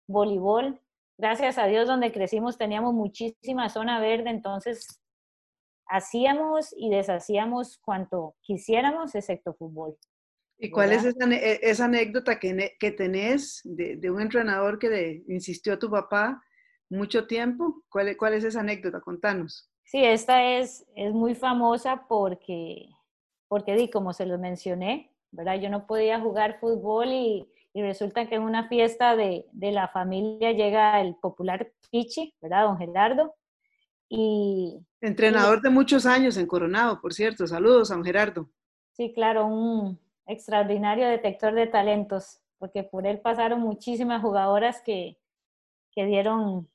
voleibol. 0.06 0.80
Gracias 1.18 1.58
a 1.58 1.66
Dios 1.66 1.88
donde 1.88 2.12
crecimos 2.12 2.56
teníamos 2.58 2.94
muchísima 2.94 3.68
zona 3.68 3.98
verde, 4.00 4.30
entonces 4.30 5.02
hacíamos 5.86 6.74
y 6.76 6.90
deshacíamos 6.90 7.78
cuanto 7.78 8.36
quisiéramos, 8.40 9.14
excepto 9.14 9.54
fútbol. 9.54 9.96
¿Y 10.58 10.70
cuál 10.70 10.92
es 10.92 11.04
e- 11.04 11.60
esa 11.62 11.84
anécdota 11.84 12.38
que, 12.38 12.76
que 12.78 12.90
tenés 12.92 13.60
de, 13.64 13.96
de 13.96 14.10
un 14.10 14.20
entrenador 14.20 14.78
que 14.78 15.22
insistió 15.28 15.74
a 15.74 15.78
tu 15.78 15.90
papá 15.90 16.42
mucho 16.88 17.26
tiempo? 17.26 17.82
¿Cuál, 17.88 18.08
es- 18.08 18.16
cuál 18.16 18.34
es 18.34 18.44
esa 18.44 18.60
anécdota? 18.60 19.00
Contanos. 19.00 19.70
Sí, 19.84 20.04
esta 20.04 20.56
es, 20.58 20.86
es 20.96 21.12
muy 21.12 21.34
famosa 21.34 22.06
porque, 22.08 22.88
porque 23.48 23.74
di, 23.74 23.90
como 23.90 24.12
se 24.12 24.26
lo 24.26 24.38
mencioné, 24.38 25.15
¿verdad? 25.36 25.60
Yo 25.60 25.68
no 25.70 25.86
podía 25.86 26.20
jugar 26.20 26.58
fútbol 26.58 27.08
y, 27.08 27.48
y 27.72 27.82
resulta 27.82 28.26
que 28.26 28.34
en 28.36 28.42
una 28.42 28.68
fiesta 28.68 29.14
de, 29.16 29.46
de 29.52 29.70
la 29.72 29.88
familia 29.88 30.52
llega 30.52 31.00
el 31.00 31.14
popular 31.16 31.70
Pichi, 31.90 32.34
¿verdad? 32.40 32.64
Don 32.66 32.78
Gerardo. 32.78 33.34
Y 34.08 34.78
Entrenador 35.00 35.60
de 35.60 35.70
muchos 35.70 36.06
años 36.06 36.36
en 36.36 36.46
Coronado, 36.46 37.00
por 37.00 37.12
cierto. 37.12 37.46
Saludos 37.46 37.88
don 37.90 38.04
Gerardo. 38.04 38.48
sí, 38.92 39.12
claro, 39.12 39.46
un 39.46 39.98
extraordinario 40.26 41.06
detector 41.08 41.54
de 41.54 41.66
talentos, 41.66 42.40
porque 42.58 42.82
por 42.82 43.06
él 43.06 43.20
pasaron 43.20 43.60
muchísimas 43.60 44.22
jugadoras 44.22 44.80
que, 44.82 45.18
que 45.92 46.06
dieron 46.06 46.68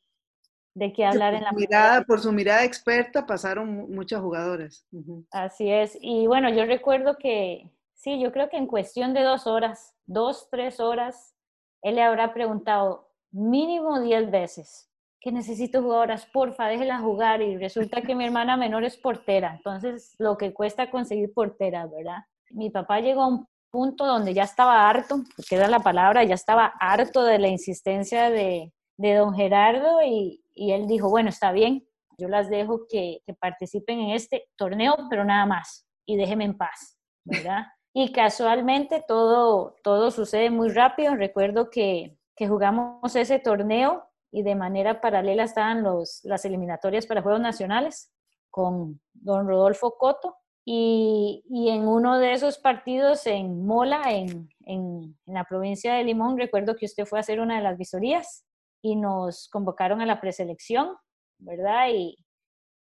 de 0.74 0.94
qué 0.94 1.04
hablar 1.06 1.34
en 1.34 1.44
la 1.44 1.52
mirada, 1.52 2.04
por 2.04 2.20
su 2.22 2.32
mirada 2.32 2.64
experta 2.64 3.26
pasaron 3.26 3.74
mu- 3.76 3.88
muchas 3.88 4.22
jugadoras. 4.22 4.86
Ujú. 4.92 5.26
Así 5.32 5.70
es. 5.70 5.98
Y 6.00 6.28
bueno, 6.28 6.50
yo 6.50 6.66
recuerdo 6.66 7.18
que, 7.18 7.70
sí, 8.02 8.20
yo 8.20 8.32
creo 8.32 8.50
que 8.50 8.58
en 8.58 8.68
cuestión 8.68 9.14
de 9.14 9.22
dos 9.22 9.48
horas, 9.48 9.96
dos, 10.06 10.50
tres 10.50 10.80
horas, 10.80 11.36
él 11.82 11.96
le 11.96 12.04
habrá 12.04 12.34
preguntado 12.34 13.10
mínimo 13.32 14.00
diez 14.02 14.30
veces 14.30 14.92
que 15.22 15.32
necesito 15.32 15.84
jugadoras, 15.84 16.26
porfa, 16.26 16.68
déjela 16.68 16.98
jugar. 16.98 17.42
Y 17.44 17.56
resulta 17.58 18.02
que 18.02 18.16
mi 18.16 18.26
hermana 18.26 18.58
menor 18.58 18.84
es 18.84 18.98
portera, 18.98 19.54
entonces 19.56 20.16
lo 20.18 20.36
que 20.36 20.52
cuesta 20.52 20.90
conseguir 20.90 21.32
porteras, 21.34 21.90
¿verdad? 21.92 22.24
Mi 22.50 22.72
papá 22.72 23.00
llegó 23.00 23.22
a 23.22 23.28
un 23.28 23.48
punto 23.70 24.06
donde 24.06 24.34
ya 24.34 24.44
estaba 24.44 24.90
harto, 24.90 25.24
era 25.50 25.68
la 25.68 25.80
palabra, 25.80 26.24
ya 26.24 26.34
estaba 26.34 26.74
harto 26.80 27.24
de 27.24 27.38
la 27.38 27.48
insistencia 27.48 28.30
de, 28.32 28.74
de 28.98 29.14
don 29.14 29.34
Gerardo 29.36 30.02
y, 30.02 30.44
y 30.54 30.72
él 30.72 30.88
dijo, 30.88 31.08
bueno, 31.10 31.30
está 31.30 31.52
bien, 31.52 31.88
yo 32.18 32.28
las 32.28 32.50
dejo 32.50 32.88
que, 32.90 33.20
que, 33.26 33.34
participen 33.34 34.00
en 34.00 34.10
este 34.12 34.50
torneo, 34.58 34.96
pero 35.10 35.24
nada 35.24 35.46
más, 35.46 35.88
y 36.06 36.18
déjenme 36.18 36.46
en 36.46 36.58
paz, 36.58 36.98
¿verdad? 37.24 37.68
Y 37.94 38.12
casualmente 38.14 39.04
todo, 39.06 39.76
todo 39.84 40.12
sucede 40.12 40.50
muy 40.50 40.70
rápido. 40.70 41.16
Recuerdo 41.16 41.70
que, 41.70 42.18
que 42.36 42.48
jugamos 42.48 43.16
ese 43.16 43.40
torneo 43.40 44.06
y 44.32 44.44
de 44.44 44.56
manera 44.56 45.02
paralela 45.02 45.44
estaban 45.44 45.84
los, 45.84 46.22
las 46.24 46.46
eliminatorias 46.46 47.06
para 47.06 47.22
Juegos 47.22 47.42
Nacionales 47.42 48.12
con 48.50 49.02
don 49.14 49.48
Rodolfo 49.48 49.98
Coto, 49.98 50.38
Y, 50.64 51.44
y, 51.50 51.70
en 51.70 51.88
uno 51.88 52.20
de 52.20 52.34
esos 52.34 52.60
partidos 52.60 53.26
en 53.26 53.66
Mola, 53.66 54.04
en, 54.12 54.48
en, 54.66 55.18
la 55.26 55.44
provincia 55.46 55.96
de 55.96 56.04
Limón, 56.04 56.38
recuerdo 56.38 56.76
que 56.76 56.86
usted 56.86 57.06
fue 57.06 57.18
a 57.18 57.22
hacer 57.22 57.40
una 57.40 57.58
de 57.58 57.64
las 57.64 57.78
visorías 57.78 58.46
y 58.84 58.96
nos 58.96 59.50
convocaron 59.50 60.02
a 60.02 60.06
la 60.06 60.22
preselección, 60.22 60.96
¿verdad? 61.40 61.90
Y, 61.92 62.16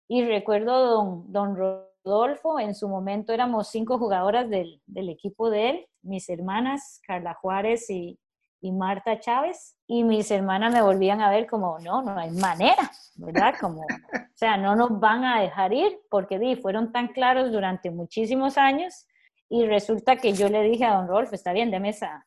y 0.09 0.25
recuerdo 0.25 0.85
don, 0.85 1.31
don 1.31 1.55
Rodolfo, 2.03 2.59
en 2.59 2.75
su 2.75 2.89
momento 2.89 3.33
éramos 3.33 3.69
cinco 3.69 3.97
jugadoras 3.97 4.49
del, 4.49 4.81
equipo 5.09 5.49
de 5.49 5.69
él, 5.69 5.87
mis 6.01 6.29
hermanas, 6.29 7.01
Carla 7.05 7.33
Juárez 7.33 7.89
y, 7.89 8.19
Marta 8.61 9.19
Chávez, 9.19 9.75
y 9.87 10.05
mis 10.05 10.31
hermanas 10.31 10.71
me 10.73 10.81
volvían 10.81 11.19
a 11.19 11.29
ver 11.29 11.47
como, 11.47 11.79
no, 11.79 12.01
no 12.01 12.17
hay 12.17 12.31
manera, 12.31 12.89
¿verdad? 13.15 13.55
Como, 13.59 13.81
o 13.81 14.35
sea, 14.35 14.55
no 14.55 14.73
nos 14.75 15.01
van 15.01 15.25
a 15.25 15.41
dejar 15.41 15.73
ir, 15.73 15.99
porque 16.09 16.39
di, 16.39 16.55
fueron 16.55 16.93
tan 16.93 17.09
claros 17.09 17.51
durante 17.51 17.91
muchísimos 17.91 18.57
años, 18.57 19.05
y 19.49 19.65
resulta 19.65 20.15
que 20.15 20.31
yo 20.31 20.47
le 20.47 20.63
dije 20.63 20.85
a 20.85 20.95
don 20.95 21.09
Rolfo, 21.09 21.35
está 21.35 21.51
bien, 21.51 21.71
deme 21.71 21.89
esa, 21.89 22.25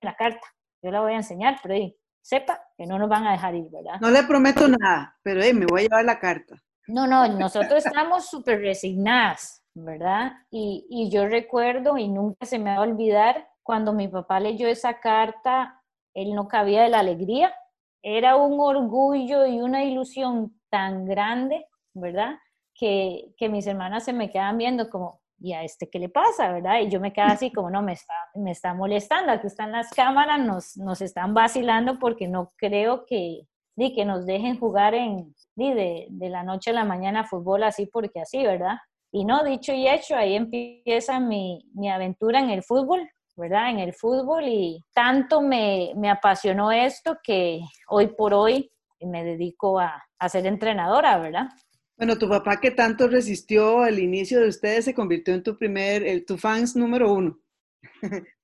la 0.00 0.14
carta, 0.16 0.46
yo 0.80 0.92
la 0.92 1.00
voy 1.00 1.14
a 1.14 1.16
enseñar, 1.16 1.58
pero 1.60 1.74
di, 1.74 1.96
sepa 2.22 2.60
que 2.76 2.86
no 2.86 2.96
nos 2.96 3.08
van 3.08 3.26
a 3.26 3.32
dejar 3.32 3.56
ir, 3.56 3.68
¿verdad? 3.70 4.00
No 4.00 4.10
le 4.10 4.22
prometo 4.22 4.68
nada, 4.68 5.18
pero 5.22 5.42
di, 5.42 5.52
me 5.52 5.66
voy 5.66 5.80
a 5.80 5.82
llevar 5.84 6.04
la 6.04 6.20
carta. 6.20 6.62
No, 6.86 7.06
no, 7.06 7.26
nosotros 7.28 7.84
estamos 7.86 8.26
súper 8.28 8.60
resignadas, 8.60 9.64
¿verdad? 9.74 10.32
Y, 10.50 11.08
yo 11.10 11.26
recuerdo, 11.26 11.96
y 11.96 12.08
nunca 12.08 12.44
se 12.46 12.58
me 12.58 12.70
va 12.70 12.76
a 12.76 12.82
olvidar, 12.82 13.48
cuando 13.62 13.92
mi 13.92 14.08
papá 14.08 14.40
leyó 14.40 14.68
esa 14.68 15.00
carta, 15.00 15.82
él 16.12 16.34
no 16.34 16.48
cabía 16.48 16.82
de 16.82 16.90
la 16.90 17.00
alegría. 17.00 17.54
Era 18.02 18.36
un 18.36 18.60
orgullo 18.60 19.46
y 19.46 19.60
una 19.60 19.82
ilusión 19.84 20.60
tan 20.68 21.06
grande, 21.06 21.66
¿verdad? 21.94 22.34
Que, 22.74 23.32
que 23.38 23.48
mis 23.48 23.66
hermanas 23.66 24.04
se 24.04 24.12
me 24.12 24.30
quedan 24.30 24.58
viendo 24.58 24.90
como, 24.90 25.22
¿y 25.38 25.54
a 25.54 25.62
este 25.62 25.88
qué 25.88 25.98
le 25.98 26.10
pasa, 26.10 26.52
verdad? 26.52 26.80
Y 26.80 26.90
yo 26.90 27.00
me 27.00 27.14
quedo 27.14 27.26
así 27.26 27.50
como, 27.50 27.70
no, 27.70 27.80
me 27.80 27.94
está, 27.94 28.14
me 28.34 28.50
está 28.50 28.74
molestando, 28.74 29.32
aquí 29.32 29.46
están 29.46 29.72
las 29.72 29.90
cámaras, 29.90 30.38
nos, 30.40 30.76
nos 30.76 31.00
están 31.00 31.32
vacilando 31.32 31.98
porque 31.98 32.28
no 32.28 32.52
creo 32.56 33.06
que, 33.06 33.46
ni 33.76 33.94
que 33.94 34.04
nos 34.04 34.26
dejen 34.26 34.58
jugar 34.58 34.94
en, 34.94 35.34
ni 35.56 35.74
de, 35.74 36.06
de 36.10 36.28
la 36.28 36.42
noche 36.42 36.70
a 36.70 36.74
la 36.74 36.84
mañana 36.84 37.24
fútbol 37.24 37.62
así 37.64 37.86
porque 37.86 38.20
así, 38.20 38.42
¿verdad? 38.42 38.76
Y 39.12 39.24
no, 39.24 39.44
dicho 39.44 39.72
y 39.72 39.88
hecho, 39.88 40.16
ahí 40.16 40.34
empieza 40.34 41.20
mi, 41.20 41.64
mi 41.74 41.88
aventura 41.90 42.40
en 42.40 42.50
el 42.50 42.62
fútbol. 42.62 43.08
¿verdad? 43.36 43.70
En 43.70 43.80
el 43.80 43.92
fútbol 43.92 44.44
y 44.46 44.80
tanto 44.94 45.40
me, 45.40 45.92
me 45.96 46.10
apasionó 46.10 46.70
esto 46.70 47.18
que 47.22 47.60
hoy 47.88 48.08
por 48.08 48.32
hoy 48.32 48.70
me 49.00 49.24
dedico 49.24 49.78
a, 49.80 50.02
a, 50.18 50.28
ser 50.28 50.46
entrenadora, 50.46 51.18
¿verdad? 51.18 51.48
Bueno, 51.96 52.16
tu 52.16 52.28
papá 52.28 52.58
que 52.60 52.70
tanto 52.70 53.06
resistió 53.06 53.86
el 53.86 53.98
inicio 53.98 54.40
de 54.40 54.48
ustedes 54.48 54.86
se 54.86 54.94
convirtió 54.94 55.34
en 55.34 55.42
tu 55.42 55.56
primer, 55.56 56.02
el, 56.04 56.24
tu 56.24 56.38
fans 56.38 56.74
número 56.74 57.12
uno. 57.12 57.38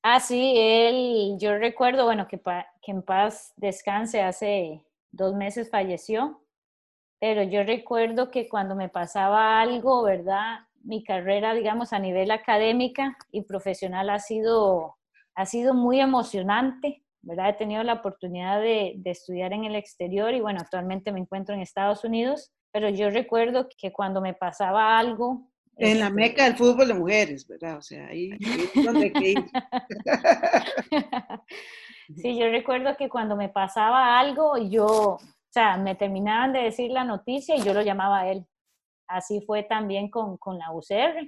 ah, 0.03 0.21
sí, 0.21 0.55
él, 0.57 1.37
yo 1.39 1.57
recuerdo, 1.57 2.05
bueno, 2.05 2.29
que, 2.29 2.39
pa, 2.39 2.67
que 2.83 2.93
en 2.93 3.03
paz 3.03 3.53
descanse, 3.57 4.21
hace 4.23 4.85
dos 5.13 5.35
meses 5.35 5.71
falleció, 5.71 6.43
pero 7.21 7.43
yo 7.43 7.63
recuerdo 7.65 8.31
que 8.31 8.49
cuando 8.49 8.75
me 8.75 8.89
pasaba 8.89 9.61
algo, 9.61 10.03
¿verdad? 10.03 10.61
mi 10.83 11.05
carrera, 11.05 11.55
digamos, 11.55 11.93
a 11.93 11.99
nivel 11.99 12.31
académica 12.31 13.17
y 13.31 13.43
profesional 13.43 14.11
ha 14.11 14.19
sido, 14.19 14.97
ha 15.35 15.47
sido 15.47 15.75
muy 15.75 16.01
emocionante, 16.01 17.03
¿verdad? 17.23 17.51
He 17.51 17.55
tenido 17.55 17.83
la 17.83 17.95
oportunidad 17.95 18.61
de, 18.61 18.95
de, 18.97 19.11
estudiar 19.11 19.53
en 19.53 19.65
el 19.65 19.75
exterior 19.75 20.33
y 20.35 20.41
bueno, 20.41 20.61
actualmente 20.61 21.13
me 21.13 21.21
encuentro 21.21 21.55
en 21.55 21.61
Estados 21.61 22.05
Unidos, 22.05 22.51
pero 22.73 22.89
yo 22.89 23.11
recuerdo 23.11 23.69
que 23.77 23.93
cuando 23.93 24.21
me 24.21 24.35
pasaba 24.35 24.99
algo... 24.99 25.47
En 25.77 25.99
la 25.99 26.07
este 26.07 26.17
meca 26.17 26.45
del 26.45 26.57
fútbol 26.57 26.89
de 26.89 26.95
mujeres, 26.95 27.47
¿verdad? 27.47 27.79
O 27.79 27.83
sea, 27.83 28.07
ahí, 28.07 28.31
es 28.75 28.85
donde 28.85 29.13
que 29.13 29.31
ir. 29.31 29.45
sí, 32.17 32.39
yo 32.39 32.49
recuerdo 32.51 32.97
que 32.97 33.09
cuando 33.09 33.37
me 33.37 33.49
pasaba 33.49 34.19
algo, 34.19 34.57
yo, 34.59 34.87
o 34.87 35.21
sea, 35.51 35.77
me 35.77 35.95
terminaban 35.95 36.53
de 36.53 36.61
decir 36.61 36.91
la 36.91 37.05
noticia 37.05 37.57
y 37.57 37.63
yo 37.63 37.75
lo 37.75 37.83
llamaba 37.83 38.21
a 38.21 38.31
él 38.31 38.47
así 39.11 39.41
fue 39.43 39.65
también 39.65 40.09
con, 40.09 40.37
con 40.39 40.59
la 40.59 40.73
UCR. 40.73 41.19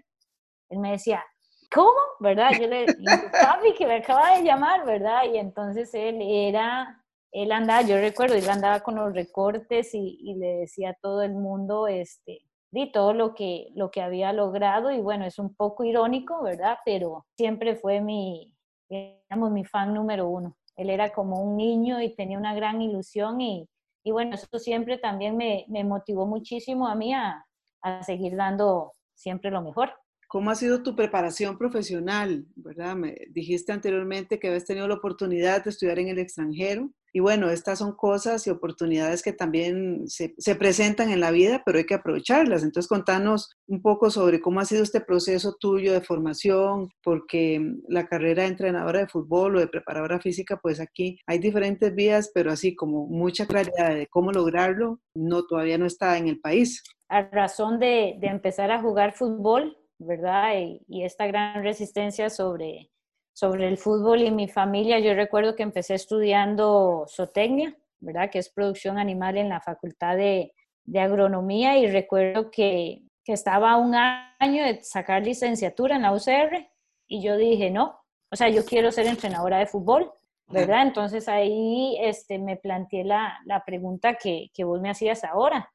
Él 0.70 0.78
me 0.78 0.92
decía, 0.92 1.24
¿cómo? 1.72 1.90
¿Verdad? 2.20 2.52
Yo 2.58 2.66
le 2.66 2.86
papi, 3.32 3.74
que 3.76 3.86
me 3.86 3.96
acaba 3.96 4.36
de 4.36 4.44
llamar, 4.44 4.86
¿verdad? 4.86 5.24
Y 5.32 5.36
entonces 5.36 5.92
él 5.94 6.18
era, 6.22 7.04
él 7.32 7.52
andaba, 7.52 7.82
yo 7.82 7.96
recuerdo, 7.98 8.34
él 8.34 8.48
andaba 8.48 8.80
con 8.80 8.94
los 8.94 9.12
recortes 9.12 9.94
y, 9.94 10.18
y 10.20 10.34
le 10.34 10.58
decía 10.58 10.90
a 10.90 10.94
todo 10.94 11.22
el 11.22 11.34
mundo, 11.34 11.88
este, 11.88 12.42
di 12.70 12.90
todo 12.90 13.12
lo 13.12 13.34
que, 13.34 13.68
lo 13.74 13.90
que 13.90 14.00
había 14.00 14.32
logrado 14.32 14.90
y 14.90 15.00
bueno, 15.00 15.26
es 15.26 15.38
un 15.38 15.54
poco 15.54 15.84
irónico, 15.84 16.42
¿verdad? 16.42 16.78
Pero 16.84 17.26
siempre 17.36 17.76
fue 17.76 18.00
mi, 18.00 18.54
digamos, 18.88 19.50
mi 19.50 19.64
fan 19.64 19.92
número 19.92 20.28
uno. 20.28 20.56
Él 20.76 20.90
era 20.90 21.12
como 21.12 21.42
un 21.42 21.56
niño 21.56 22.00
y 22.00 22.14
tenía 22.14 22.38
una 22.38 22.54
gran 22.54 22.80
ilusión 22.80 23.40
y, 23.40 23.68
y 24.04 24.10
bueno, 24.10 24.34
eso 24.34 24.58
siempre 24.58 24.98
también 24.98 25.36
me, 25.36 25.66
me 25.68 25.84
motivó 25.84 26.26
muchísimo 26.26 26.88
a 26.88 26.94
mí 26.94 27.12
a, 27.14 27.44
a 27.82 28.02
seguir 28.02 28.36
dando 28.36 28.92
siempre 29.14 29.50
lo 29.50 29.62
mejor. 29.62 29.92
¿Cómo 30.28 30.50
ha 30.50 30.54
sido 30.54 30.82
tu 30.82 30.96
preparación 30.96 31.58
profesional? 31.58 32.46
¿Verdad? 32.54 32.96
Me 32.96 33.16
dijiste 33.30 33.70
anteriormente 33.72 34.38
que 34.38 34.48
habías 34.48 34.64
tenido 34.64 34.88
la 34.88 34.94
oportunidad 34.94 35.62
de 35.62 35.70
estudiar 35.70 35.98
en 35.98 36.08
el 36.08 36.18
extranjero. 36.18 36.90
Y 37.12 37.20
bueno, 37.20 37.50
estas 37.50 37.78
son 37.78 37.94
cosas 37.94 38.46
y 38.46 38.50
oportunidades 38.50 39.22
que 39.22 39.32
también 39.32 40.08
se, 40.08 40.34
se, 40.38 40.54
presentan 40.56 41.10
en 41.10 41.20
la 41.20 41.30
vida, 41.30 41.62
pero 41.64 41.78
hay 41.78 41.84
que 41.84 41.94
aprovecharlas. 41.94 42.62
Entonces, 42.62 42.88
contanos 42.88 43.50
un 43.66 43.82
poco 43.82 44.10
sobre 44.10 44.40
cómo 44.40 44.60
ha 44.60 44.64
sido 44.64 44.82
este 44.82 45.00
proceso 45.00 45.56
tuyo 45.60 45.92
de 45.92 46.00
formación, 46.00 46.88
porque 47.02 47.60
la 47.88 48.06
carrera 48.06 48.44
de 48.44 48.48
entrenadora 48.48 49.00
de 49.00 49.08
fútbol 49.08 49.56
o 49.56 49.60
de 49.60 49.68
preparadora 49.68 50.20
física, 50.20 50.58
pues 50.62 50.80
aquí 50.80 51.18
hay 51.26 51.38
diferentes 51.38 51.94
vías, 51.94 52.30
pero 52.34 52.50
así 52.50 52.74
como 52.74 53.06
mucha 53.06 53.46
claridad 53.46 53.94
de 53.94 54.06
cómo 54.06 54.32
lograrlo, 54.32 55.00
no, 55.14 55.44
todavía 55.44 55.78
no 55.78 55.86
está 55.86 56.16
en 56.18 56.28
el 56.28 56.40
país 56.40 56.82
a 57.12 57.28
razón 57.30 57.78
de, 57.78 58.18
empezar 58.22 58.70
a 58.70 58.80
jugar 58.80 59.12
fútbol, 59.12 59.76
¿verdad? 59.98 60.54
Y, 60.88 61.04
esta 61.04 61.26
gran 61.26 61.62
resistencia 61.62 62.30
sobre, 62.30 62.90
sobre 63.32 63.68
el 63.68 63.78
fútbol 63.78 64.22
y 64.22 64.30
mi 64.30 64.48
familia, 64.48 64.98
yo 64.98 65.14
recuerdo 65.14 65.56
que 65.56 65.62
empecé 65.62 65.94
estudiando 65.94 67.06
zootecnia, 67.08 67.76
¿verdad? 68.00 68.30
Que 68.30 68.38
es 68.38 68.50
producción 68.50 68.98
animal 68.98 69.38
en 69.38 69.48
la 69.48 69.60
Facultad 69.60 70.16
de, 70.16 70.52
de 70.84 71.00
Agronomía 71.00 71.78
y 71.78 71.86
recuerdo 71.86 72.50
que, 72.50 73.02
que 73.24 73.32
estaba 73.32 73.72
a 73.72 73.76
un 73.78 73.94
año 73.94 74.64
de 74.64 74.82
sacar 74.82 75.22
licenciatura 75.22 75.96
en 75.96 76.02
la 76.02 76.12
UCR 76.12 76.68
y 77.06 77.22
yo 77.22 77.36
dije, 77.36 77.70
no, 77.70 78.00
o 78.30 78.36
sea, 78.36 78.48
yo 78.48 78.64
quiero 78.64 78.90
ser 78.90 79.06
entrenadora 79.06 79.58
de 79.58 79.66
fútbol, 79.66 80.10
¿verdad? 80.48 80.82
Entonces 80.82 81.28
ahí 81.28 81.96
este, 82.00 82.38
me 82.38 82.56
planteé 82.56 83.04
la, 83.04 83.38
la 83.46 83.64
pregunta 83.64 84.14
que, 84.14 84.50
que 84.52 84.64
vos 84.64 84.80
me 84.80 84.90
hacías 84.90 85.24
ahora. 85.24 85.72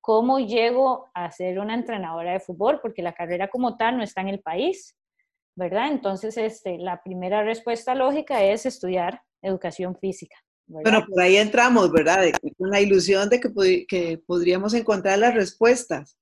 ¿Cómo 0.00 0.38
llego 0.38 1.08
a 1.14 1.30
ser 1.30 1.58
una 1.58 1.74
entrenadora 1.74 2.32
de 2.32 2.40
fútbol? 2.40 2.80
Porque 2.80 3.02
la 3.02 3.12
carrera 3.12 3.48
como 3.48 3.76
tal 3.76 3.96
no 3.96 4.04
está 4.04 4.20
en 4.20 4.28
el 4.28 4.40
país, 4.40 4.96
¿verdad? 5.56 5.88
Entonces, 5.90 6.36
este, 6.36 6.78
la 6.78 7.02
primera 7.02 7.42
respuesta 7.42 7.94
lógica 7.94 8.42
es 8.44 8.66
estudiar 8.66 9.22
educación 9.42 9.96
física. 9.96 10.36
¿verdad? 10.66 10.92
Bueno, 10.92 11.06
por 11.08 11.22
ahí 11.22 11.36
entramos, 11.36 11.90
¿verdad? 11.90 12.24
Con 12.56 12.70
la 12.70 12.80
ilusión 12.80 13.28
de 13.28 13.40
que, 13.40 13.86
que, 13.88 14.18
podríamos 14.26 14.74
encontrar 14.74 15.18
las 15.18 15.34
respuestas, 15.34 16.18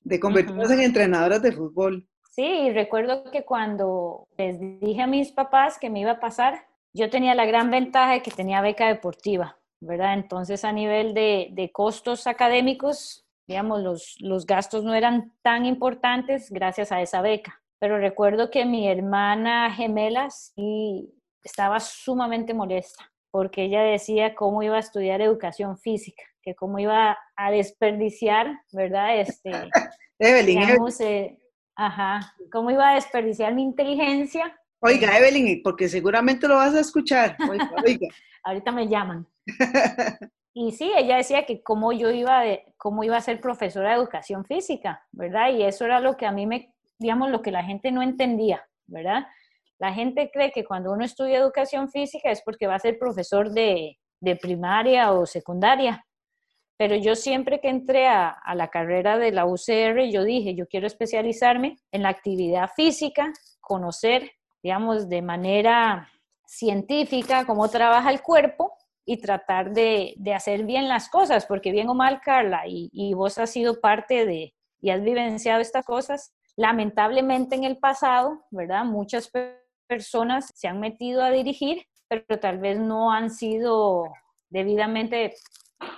de 0.00 0.18
convertirnos 0.18 0.68
uh 0.68 0.70
-huh. 0.70 0.74
en 0.74 0.80
entrenadoras 0.80 1.42
de 1.42 1.52
fútbol. 1.52 2.08
Sí, 2.30 2.70
recuerdo 2.72 3.30
que 3.30 3.44
cuando 3.44 4.28
les 4.38 4.58
dije 4.80 5.02
a 5.02 5.06
mis 5.06 5.32
papás 5.32 5.78
que 5.78 5.90
me 5.90 6.00
iba 6.00 6.12
a 6.12 6.20
pasar, 6.20 6.66
yo 6.94 7.10
tenía 7.10 7.34
la 7.34 7.44
gran 7.44 7.70
ventaja 7.70 8.12
de 8.12 8.22
que 8.22 8.30
tenía 8.30 8.62
beca 8.62 8.88
deportiva. 8.88 9.58
¿verdad? 9.80 10.14
Entonces, 10.14 10.64
a 10.64 10.72
nivel 10.72 11.14
de, 11.14 11.48
de 11.52 11.70
costos 11.70 12.26
académicos, 12.26 13.26
digamos, 13.46 13.82
los, 13.82 14.16
los, 14.20 14.46
gastos 14.46 14.84
no 14.84 14.94
eran 14.94 15.32
tan 15.42 15.66
importantes 15.66 16.50
gracias 16.50 16.92
a 16.92 17.00
esa 17.00 17.22
beca. 17.22 17.62
Pero 17.78 17.98
recuerdo 17.98 18.50
que 18.50 18.64
mi 18.64 18.88
hermana 18.88 19.72
gemela 19.72 20.30
sí 20.30 21.14
estaba 21.42 21.80
sumamente 21.80 22.54
molesta 22.54 23.10
porque 23.30 23.64
ella 23.64 23.82
decía 23.82 24.34
cómo 24.34 24.62
iba 24.62 24.76
a 24.76 24.80
estudiar 24.80 25.20
educación 25.20 25.78
física, 25.78 26.22
que 26.42 26.54
cómo 26.54 26.78
iba 26.78 27.18
a 27.36 27.50
desperdiciar, 27.50 28.60
¿verdad? 28.72 29.20
Este, 29.20 29.50
Evelyn, 30.18 30.60
digamos, 30.60 31.00
eh, 31.00 31.38
ajá, 31.76 32.34
cómo 32.50 32.70
iba 32.70 32.90
a 32.90 32.94
desperdiciar 32.94 33.54
mi 33.54 33.62
inteligencia. 33.62 34.58
Oiga, 34.80 35.16
Evelyn, 35.18 35.62
porque 35.62 35.88
seguramente 35.88 36.48
lo 36.48 36.56
vas 36.56 36.74
a 36.74 36.80
escuchar. 36.80 37.36
Oiga, 37.48 37.70
oiga. 37.86 38.08
Ahorita 38.44 38.72
me 38.72 38.88
llaman. 38.88 39.26
Y 40.60 40.72
sí, 40.72 40.90
ella 40.96 41.18
decía 41.18 41.46
que 41.46 41.62
cómo 41.62 41.92
yo 41.92 42.10
iba, 42.10 42.40
de, 42.40 42.64
cómo 42.78 43.04
iba 43.04 43.16
a 43.16 43.20
ser 43.20 43.40
profesora 43.40 43.90
de 43.90 43.94
educación 43.94 44.44
física, 44.44 45.06
¿verdad? 45.12 45.52
Y 45.52 45.62
eso 45.62 45.84
era 45.84 46.00
lo 46.00 46.16
que 46.16 46.26
a 46.26 46.32
mí 46.32 46.46
me, 46.46 46.74
digamos, 46.98 47.30
lo 47.30 47.42
que 47.42 47.50
la 47.50 47.64
gente 47.64 47.90
no 47.92 48.02
entendía, 48.02 48.66
¿verdad? 48.86 49.26
La 49.78 49.92
gente 49.92 50.30
cree 50.32 50.50
que 50.50 50.64
cuando 50.64 50.92
uno 50.92 51.04
estudia 51.04 51.38
educación 51.38 51.88
física 51.88 52.30
es 52.30 52.42
porque 52.42 52.66
va 52.66 52.74
a 52.74 52.80
ser 52.80 52.98
profesor 52.98 53.50
de, 53.50 53.96
de 54.20 54.36
primaria 54.36 55.12
o 55.12 55.26
secundaria, 55.26 56.04
Pero 56.76 56.94
yo 56.96 57.14
siempre 57.16 57.60
que 57.60 57.68
entré 57.68 58.06
a, 58.08 58.28
a, 58.28 58.54
la 58.54 58.68
carrera 58.68 59.18
de 59.18 59.32
la 59.32 59.46
UCR, 59.46 60.10
yo 60.12 60.24
dije, 60.24 60.54
yo 60.54 60.66
quiero 60.66 60.86
especializarme 60.86 61.76
en 61.92 62.02
la 62.02 62.10
actividad 62.10 62.70
física, 62.76 63.32
conocer, 63.60 64.30
digamos, 64.62 65.08
de 65.08 65.22
manera 65.22 66.08
científica 66.46 67.44
cómo 67.46 67.68
trabaja 67.68 68.10
el 68.10 68.22
cuerpo 68.22 68.72
y 69.04 69.20
tratar 69.20 69.72
de, 69.72 70.14
de 70.18 70.34
hacer 70.34 70.64
bien 70.64 70.88
las 70.88 71.08
cosas, 71.08 71.46
porque 71.46 71.72
bien 71.72 71.88
o 71.88 71.94
mal, 71.94 72.20
Carla, 72.20 72.66
y, 72.66 72.90
y 72.92 73.14
vos 73.14 73.38
has 73.38 73.50
sido 73.50 73.80
parte 73.80 74.26
de 74.26 74.54
y 74.80 74.90
has 74.90 75.02
vivenciado 75.02 75.60
estas 75.60 75.84
cosas, 75.84 76.32
lamentablemente 76.58 77.54
en 77.54 77.62
el 77.62 77.78
pasado, 77.78 78.44
¿verdad? 78.50 78.84
Muchas 78.84 79.30
personas 79.86 80.50
se 80.56 80.66
han 80.66 80.80
metido 80.80 81.22
a 81.22 81.30
dirigir, 81.30 81.86
pero 82.08 82.40
tal 82.40 82.58
vez 82.58 82.80
no 82.80 83.12
han 83.12 83.30
sido 83.30 84.12
debidamente 84.50 85.36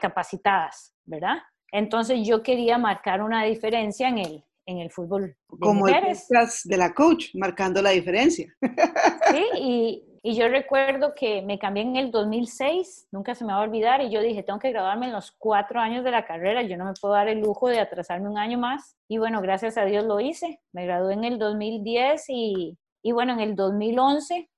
capacitadas, 0.02 0.94
¿verdad? 1.06 1.38
Entonces 1.72 2.26
yo 2.28 2.42
quería 2.42 2.76
marcar 2.76 3.22
una 3.22 3.44
diferencia 3.44 4.08
en 4.08 4.18
el, 4.18 4.44
en 4.66 4.80
el 4.80 4.90
fútbol. 4.90 5.34
De 5.48 5.58
Como 5.58 5.80
mujeres. 5.80 6.26
el 6.30 6.70
de 6.70 6.76
la 6.76 6.92
coach, 6.92 7.34
marcando 7.34 7.80
la 7.80 7.90
diferencia. 7.90 8.54
Sí, 9.32 9.44
y, 9.56 10.04
y, 10.22 10.34
yo 10.34 10.48
recuerdo 10.48 11.14
que 11.14 11.42
me 11.42 11.58
cambié 11.58 11.82
en 11.82 11.96
el 11.96 12.10
2006, 12.10 13.08
nunca 13.10 13.34
se 13.34 13.44
me 13.44 13.52
va 13.52 13.60
a 13.60 13.62
olvidar, 13.62 14.00
y 14.00 14.10
yo 14.10 14.20
dije, 14.20 14.42
tengo 14.42 14.58
que 14.58 14.70
graduarme 14.70 15.06
en 15.06 15.12
los 15.12 15.32
cuatro 15.32 15.80
años 15.80 16.04
de 16.04 16.10
la 16.10 16.26
carrera, 16.26 16.62
yo 16.62 16.76
no 16.76 16.84
me 16.84 16.94
puedo 17.00 17.14
dar 17.14 17.28
el 17.28 17.40
lujo 17.40 17.68
de 17.68 17.80
atrasarme 17.80 18.28
un 18.28 18.38
año 18.38 18.58
más. 18.58 18.96
Y 19.08 19.18
bueno, 19.18 19.40
gracias 19.40 19.76
a 19.76 19.84
Dios 19.84 20.04
lo 20.04 20.20
hice. 20.20 20.60
Me 20.72 20.84
gradué 20.84 21.14
en 21.14 21.24
el 21.24 21.38
2010 21.38 22.24
y, 22.28 22.78
y 23.02 23.12
bueno, 23.12 23.32
en 23.32 23.40
el 23.40 23.54
2011, 23.56 24.50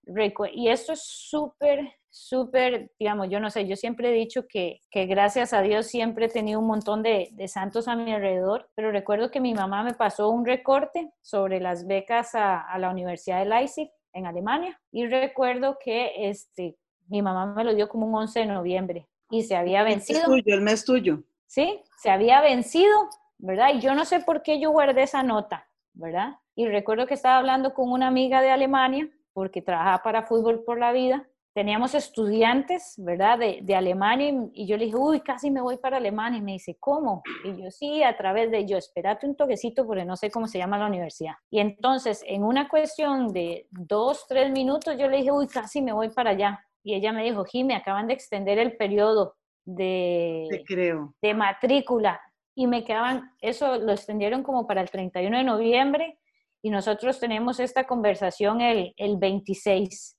y 0.55 0.69
esto 0.69 0.93
es 0.93 1.03
súper 1.03 1.93
súper, 2.13 2.93
digamos, 2.99 3.31
yo 3.31 3.41
no 3.41 3.49
sé, 3.49 3.67
yo 3.67 3.75
siempre 3.75 4.11
he 4.11 4.13
dicho 4.13 4.47
que, 4.47 4.81
que, 4.91 5.07
gracias 5.07 5.55
a 5.55 5.63
Dios 5.63 5.87
siempre 5.87 6.27
he 6.27 6.29
tenido 6.29 6.61
un 6.61 6.67
montón 6.67 7.03
de, 7.03 7.31
de, 7.33 7.49
santos 7.49 7.89
a 7.89 7.97
mi 7.97 8.13
alrededor, 8.13 8.69
pero 8.75 8.93
recuerdo 8.93 9.31
que 9.31 9.41
mi 9.41 9.55
mamá 9.55 9.83
me 9.83 9.95
pasó 9.95 10.29
un 10.29 10.45
recorte 10.45 11.11
sobre 11.23 11.59
las 11.59 11.87
becas 11.87 12.35
a, 12.35 12.61
a 12.61 12.79
la 12.79 12.91
Universidad 12.91 13.39
de 13.39 13.47
Leipzig 13.47 13.91
en 14.13 14.27
Alemania 14.27 14.81
y 14.91 15.07
recuerdo 15.07 15.79
que 15.83 16.29
este, 16.29 16.77
mi 17.09 17.23
mamá 17.23 17.47
me 17.47 17.65
lo 17.65 17.75
dio 17.75 17.89
como 17.89 18.07
un 18.07 18.15
11 18.15 18.41
de 18.41 18.47
noviembre 18.47 19.09
y 19.31 19.43
se 19.43 19.57
había 19.57 19.83
vencido. 19.83 20.21
El 20.21 20.29
mes 20.29 20.43
tuyo, 20.43 20.55
el 20.55 20.61
mes 20.61 20.85
tuyo. 20.85 21.23
Sí, 21.47 21.81
se 21.99 22.11
había 22.11 22.41
vencido, 22.41 23.09
¿verdad? 23.39 23.75
Y 23.75 23.81
yo 23.81 23.95
no 23.95 24.05
sé 24.05 24.21
por 24.21 24.43
qué 24.43 24.61
yo 24.61 24.71
guardé 24.71 25.03
esa 25.03 25.23
nota, 25.23 25.69
¿verdad? 25.93 26.39
Y 26.55 26.67
recuerdo 26.67 27.07
que 27.07 27.15
estaba 27.15 27.39
hablando 27.39 27.75
con 27.75 27.91
una 27.91 28.09
amiga 28.09 28.43
de 28.43 28.51
Alemania 28.51 29.09
porque 29.33 29.63
trabajaba 29.63 30.03
para 30.03 30.23
Fútbol 30.25 30.65
por 30.65 30.79
la 30.79 30.93
Vida 30.93 31.29
teníamos 31.55 31.95
estudiantes, 31.95 32.95
¿verdad? 32.97 33.39
De, 33.39 33.61
de, 33.63 33.75
Alemania 33.75 34.33
y 34.53 34.67
yo 34.67 34.77
le 34.77 34.87
dije, 34.87 34.97
uy, 34.97 35.21
casi 35.21 35.51
me 35.51 35.61
voy 35.61 35.77
para 35.77 35.99
Alemania. 35.99 36.39
Y 36.39 36.43
me 36.43 36.53
dice, 36.53 36.77
¿cómo? 36.81 37.23
Y 37.45 37.63
yo, 37.63 37.71
sí, 37.71 38.03
a 38.03 38.17
través 38.17 38.51
de 38.51 38.67
yo, 38.67 38.79
espérate 38.79 39.27
un 39.27 39.37
toquecito 39.37 39.87
porque 39.87 40.05
no 40.05 40.17
sé 40.17 40.31
cómo 40.31 40.47
se 40.47 40.59
llama 40.59 40.79
la 40.79 40.87
universidad. 40.87 41.35
Y 41.51 41.61
entonces, 41.61 42.25
en 42.27 42.43
una 42.43 42.69
cuestión 42.69 43.33
de 43.33 43.67
dos, 43.71 44.27
tres 44.29 44.51
minutos, 44.51 44.97
yo 44.99 45.09
le 45.09 45.19
dije, 45.19 45.33
uy, 45.33 45.47
casi 45.47 45.83
me 45.83 45.93
voy 45.93 46.09
para 46.11 46.31
allá. 46.31 46.65
Y 46.83 46.95
ella 46.95 47.13
me 47.13 47.23
dijo, 47.23 47.45
Jimmy, 47.45 47.75
acaban 47.75 48.07
de 48.07 48.15
extender 48.15 48.59
el 48.59 48.77
periodo 48.77 49.37
de, 49.65 50.65
creo. 50.67 51.15
de 51.21 51.35
matrícula. 51.35 52.21
Y 52.55 52.67
me 52.67 52.85
quedaban, 52.85 53.31
eso 53.41 53.79
lo 53.79 53.93
extendieron 53.93 54.43
como 54.43 54.67
para 54.67 54.81
el 54.81 54.91
31 54.91 55.39
de 55.39 55.45
noviembre 55.45 56.19
y 56.63 56.71
nosotros 56.71 57.19
tenemos 57.19 57.61
esta 57.61 57.87
conversación 57.87 58.61
el, 58.61 58.95
el 58.97 59.17
26. 59.17 60.17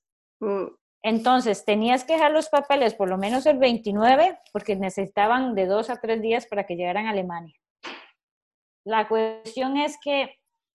Entonces, 1.04 1.66
tenías 1.66 2.02
que 2.02 2.14
dejar 2.14 2.32
los 2.32 2.48
papeles 2.48 2.94
por 2.94 3.10
lo 3.10 3.18
menos 3.18 3.44
el 3.44 3.58
29 3.58 4.38
porque 4.52 4.74
necesitaban 4.74 5.54
de 5.54 5.66
dos 5.66 5.90
a 5.90 6.00
tres 6.00 6.22
días 6.22 6.46
para 6.46 6.64
que 6.64 6.76
llegaran 6.76 7.06
a 7.06 7.10
Alemania. 7.10 7.54
La 8.86 9.06
cuestión 9.06 9.76
es 9.76 9.98
que 10.02 10.30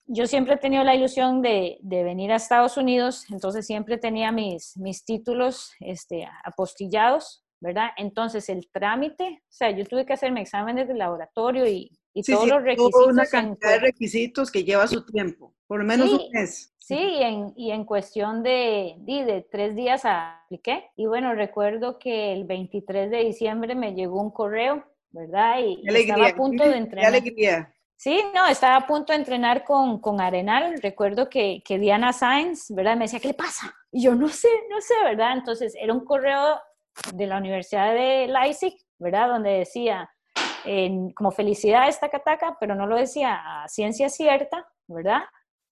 yo 0.06 0.28
siempre 0.28 0.54
he 0.54 0.58
tenido 0.58 0.84
la 0.84 0.94
ilusión 0.94 1.42
de, 1.42 1.80
de 1.82 2.04
venir 2.04 2.32
a 2.32 2.36
Estados 2.36 2.78
Unidos, 2.78 3.26
entonces 3.32 3.66
siempre 3.66 3.98
tenía 3.98 4.32
mis, 4.32 4.78
mis 4.78 5.04
títulos 5.04 5.74
este, 5.80 6.28
apostillados, 6.44 7.44
¿verdad? 7.60 7.90
Entonces, 7.98 8.50
el 8.50 8.70
trámite, 8.72 9.42
o 9.42 9.52
sea, 9.52 9.72
yo 9.72 9.84
tuve 9.84 10.06
que 10.06 10.14
hacerme 10.14 10.42
exámenes 10.42 10.88
de 10.88 10.94
laboratorio 10.94 11.66
y, 11.66 11.92
y 12.14 12.22
todos 12.22 12.48
los 12.48 12.62
requisitos. 12.62 13.08
una 13.08 13.26
cantidad 13.26 13.72
de 13.72 13.80
requisitos 13.80 14.52
que 14.52 14.64
lleva 14.64 14.88
su 14.88 15.04
tiempo, 15.06 15.56
por 15.70 15.82
lo 15.82 15.86
menos 15.86 16.12
un 16.12 16.32
mes. 16.32 16.74
Sí, 16.80 16.98
y 16.98 17.22
en, 17.22 17.54
y 17.56 17.70
en 17.70 17.86
cuestión 17.86 18.42
de, 18.42 18.96
de, 18.98 19.24
de, 19.24 19.48
tres 19.52 19.76
días 19.76 20.02
apliqué. 20.04 20.90
Y 20.96 21.06
bueno, 21.06 21.36
recuerdo 21.36 22.00
que 22.00 22.34
el 22.34 22.46
23 22.46 23.12
de 23.12 23.18
diciembre 23.18 23.76
me 23.76 23.94
llegó 23.94 24.20
un 24.20 24.32
correo, 24.32 24.84
¿verdad? 25.12 25.60
Y, 25.60 25.88
estaba 25.88 26.30
a 26.30 26.36
punto 26.36 26.64
de 26.64 26.76
entrenar. 26.76 27.12
Qué 27.12 27.18
alegría. 27.20 27.72
Sí, 27.96 28.20
no, 28.34 28.48
estaba 28.48 28.78
a 28.78 28.88
punto 28.88 29.14
de 29.14 29.20
entrenar 29.20 29.64
con, 29.64 30.00
con 30.02 30.20
Arenal. 30.20 30.82
Recuerdo 30.82 31.30
que, 31.30 31.62
que 31.64 31.78
Diana 31.78 32.14
Sainz, 32.14 32.72
¿verdad? 32.72 32.96
Me 32.96 33.06
decía, 33.06 33.20
¿qué 33.20 33.28
le 33.28 33.34
pasa? 33.36 33.72
Y 33.92 34.02
yo 34.02 34.16
no 34.16 34.28
sé, 34.28 34.50
no 34.72 34.82
sé, 34.82 34.96
¿verdad? 35.04 35.34
Entonces 35.38 35.76
era 35.80 35.94
un 35.94 36.04
correo 36.04 36.60
de 37.14 37.28
la 37.28 37.38
Universidad 37.38 37.94
de 37.94 38.28
Leipzig, 38.28 38.76
¿verdad? 38.98 39.28
Donde 39.28 39.52
decía, 39.52 40.10
como 41.14 41.30
felicidad 41.30 41.88
esta 41.88 42.10
cataca, 42.10 42.58
pero 42.60 42.74
no 42.74 42.88
lo 42.88 42.96
decía 42.96 43.62
a 43.62 43.68
ciencia 43.68 44.10
cierta, 44.10 44.68
¿verdad? 44.88 45.22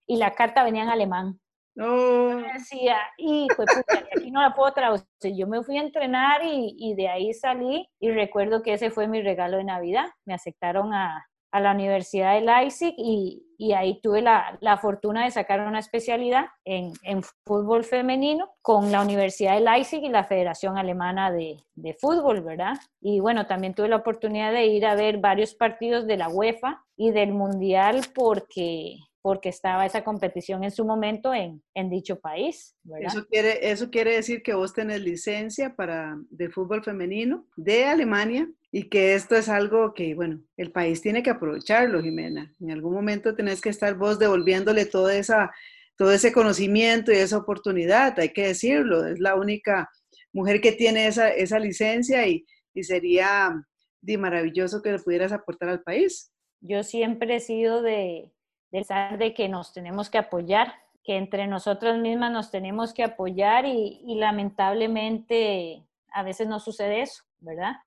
Y 0.07 0.17
la 0.17 0.31
carta 0.31 0.63
venía 0.63 0.83
en 0.83 0.89
alemán. 0.89 1.39
No. 1.75 2.37
decía, 2.53 2.97
y 3.19 3.47
pues 3.55 3.69
aquí 4.15 4.31
no 4.31 4.41
la 4.41 4.55
puedo 4.55 4.73
traducir. 4.73 5.35
Yo 5.35 5.45
me 5.45 5.63
fui 5.63 5.77
a 5.77 5.81
entrenar 5.81 6.41
y, 6.43 6.75
y, 6.79 6.95
de 6.95 7.07
ahí 7.07 7.33
salí 7.35 7.87
y 7.99 8.09
recuerdo 8.09 8.63
que 8.63 8.73
ese 8.73 8.89
fue 8.89 9.07
mi 9.07 9.21
regalo 9.21 9.57
de 9.57 9.63
Navidad. 9.63 10.07
Me 10.25 10.33
aceptaron 10.33 10.91
a, 10.95 11.27
a 11.51 11.59
la 11.59 11.71
Universidad 11.71 12.33
de 12.33 12.41
Leipzig 12.41 12.93
y, 12.97 13.45
y 13.57 13.73
ahí 13.73 13.99
tuve 14.01 14.21
la, 14.21 14.57
la, 14.59 14.77
fortuna 14.77 15.23
de 15.23 15.31
sacar 15.31 15.61
una 15.61 15.79
especialidad 15.79 16.45
en, 16.65 16.93
en, 17.03 17.21
fútbol 17.45 17.83
femenino 17.83 18.49
con 18.61 18.91
la 18.91 19.01
Universidad 19.01 19.55
de 19.55 19.61
Leipzig 19.61 20.03
y 20.03 20.09
la 20.09 20.23
Federación 20.23 20.77
Alemana 20.77 21.31
de, 21.31 21.57
de, 21.75 21.93
Fútbol, 21.93 22.41
¿verdad? 22.41 22.73
Y 23.01 23.19
bueno, 23.19 23.45
también 23.45 23.73
tuve 23.73 23.87
la 23.87 23.97
oportunidad 23.97 24.51
de 24.51 24.65
ir 24.65 24.85
a 24.85 24.95
ver 24.95 25.19
varios 25.19 25.53
partidos 25.55 26.05
de 26.05 26.17
la 26.17 26.29
UEFA 26.29 26.83
y 26.95 27.11
del 27.11 27.33
Mundial 27.33 28.01
porque 28.13 28.97
porque 29.27 29.49
estaba 29.49 29.85
esa 29.85 30.05
competición 30.05 30.63
en 30.63 30.71
su 30.71 30.85
momento 30.85 31.33
en, 31.33 31.61
en 31.73 31.89
dicho 31.89 32.17
país. 32.17 32.77
¿verdad? 32.83 33.11
Eso, 33.11 33.25
quiere, 33.25 33.69
eso 33.69 33.89
quiere 33.89 34.15
decir 34.15 34.41
que 34.41 34.53
vos 34.53 34.73
tenés 34.73 35.01
licencia 35.01 35.75
para, 35.75 36.17
de 36.29 36.49
fútbol 36.49 36.81
femenino 36.81 37.45
de 37.57 37.83
Alemania 37.83 38.49
y 38.71 38.87
que 38.87 39.15
esto 39.15 39.35
es 39.35 39.49
algo 39.49 39.93
que, 39.93 40.15
bueno, 40.15 40.41
el 40.55 40.71
país 40.71 41.01
tiene 41.01 41.23
que 41.23 41.29
aprovecharlo, 41.29 42.01
Jimena. 42.01 42.55
En 42.61 42.71
algún 42.71 42.93
momento 42.93 43.35
tenés 43.35 43.59
que 43.59 43.67
estar 43.67 43.95
vos 43.95 44.17
devolviéndole 44.17 44.85
toda 44.85 45.13
esa, 45.13 45.51
todo 45.97 46.13
ese 46.13 46.31
conocimiento 46.31 47.11
y 47.11 47.15
esa 47.15 47.35
oportunidad, 47.35 48.17
hay 48.21 48.29
que 48.29 48.47
decirlo, 48.47 49.05
es 49.05 49.19
la 49.19 49.35
única 49.35 49.89
mujer 50.31 50.61
que 50.61 50.71
tiene 50.71 51.05
esa, 51.05 51.27
esa 51.27 51.59
licencia 51.59 52.25
y, 52.25 52.45
y 52.73 52.83
sería 52.85 53.61
de 53.99 54.17
maravilloso 54.17 54.81
que 54.81 54.93
le 54.93 54.99
pudieras 54.99 55.33
aportar 55.33 55.67
al 55.67 55.83
país. 55.83 56.31
Yo 56.61 56.81
siempre 56.83 57.35
he 57.35 57.39
sido 57.41 57.81
de, 57.81 58.31
de, 58.71 58.85
de 59.17 59.33
que 59.33 59.49
nos 59.49 59.73
tenemos 59.73 60.09
que 60.09 60.17
apoyar, 60.17 60.73
que 61.03 61.17
entre 61.17 61.47
nosotras 61.47 61.97
mismas 61.97 62.31
nos 62.31 62.51
tenemos 62.51 62.93
que 62.93 63.03
apoyar 63.03 63.65
y, 63.65 64.01
y 64.05 64.15
lamentablemente 64.15 65.83
a 66.11 66.23
veces 66.23 66.47
no 66.47 66.59
sucede 66.59 67.01
eso, 67.01 67.23
¿verdad? 67.39 67.77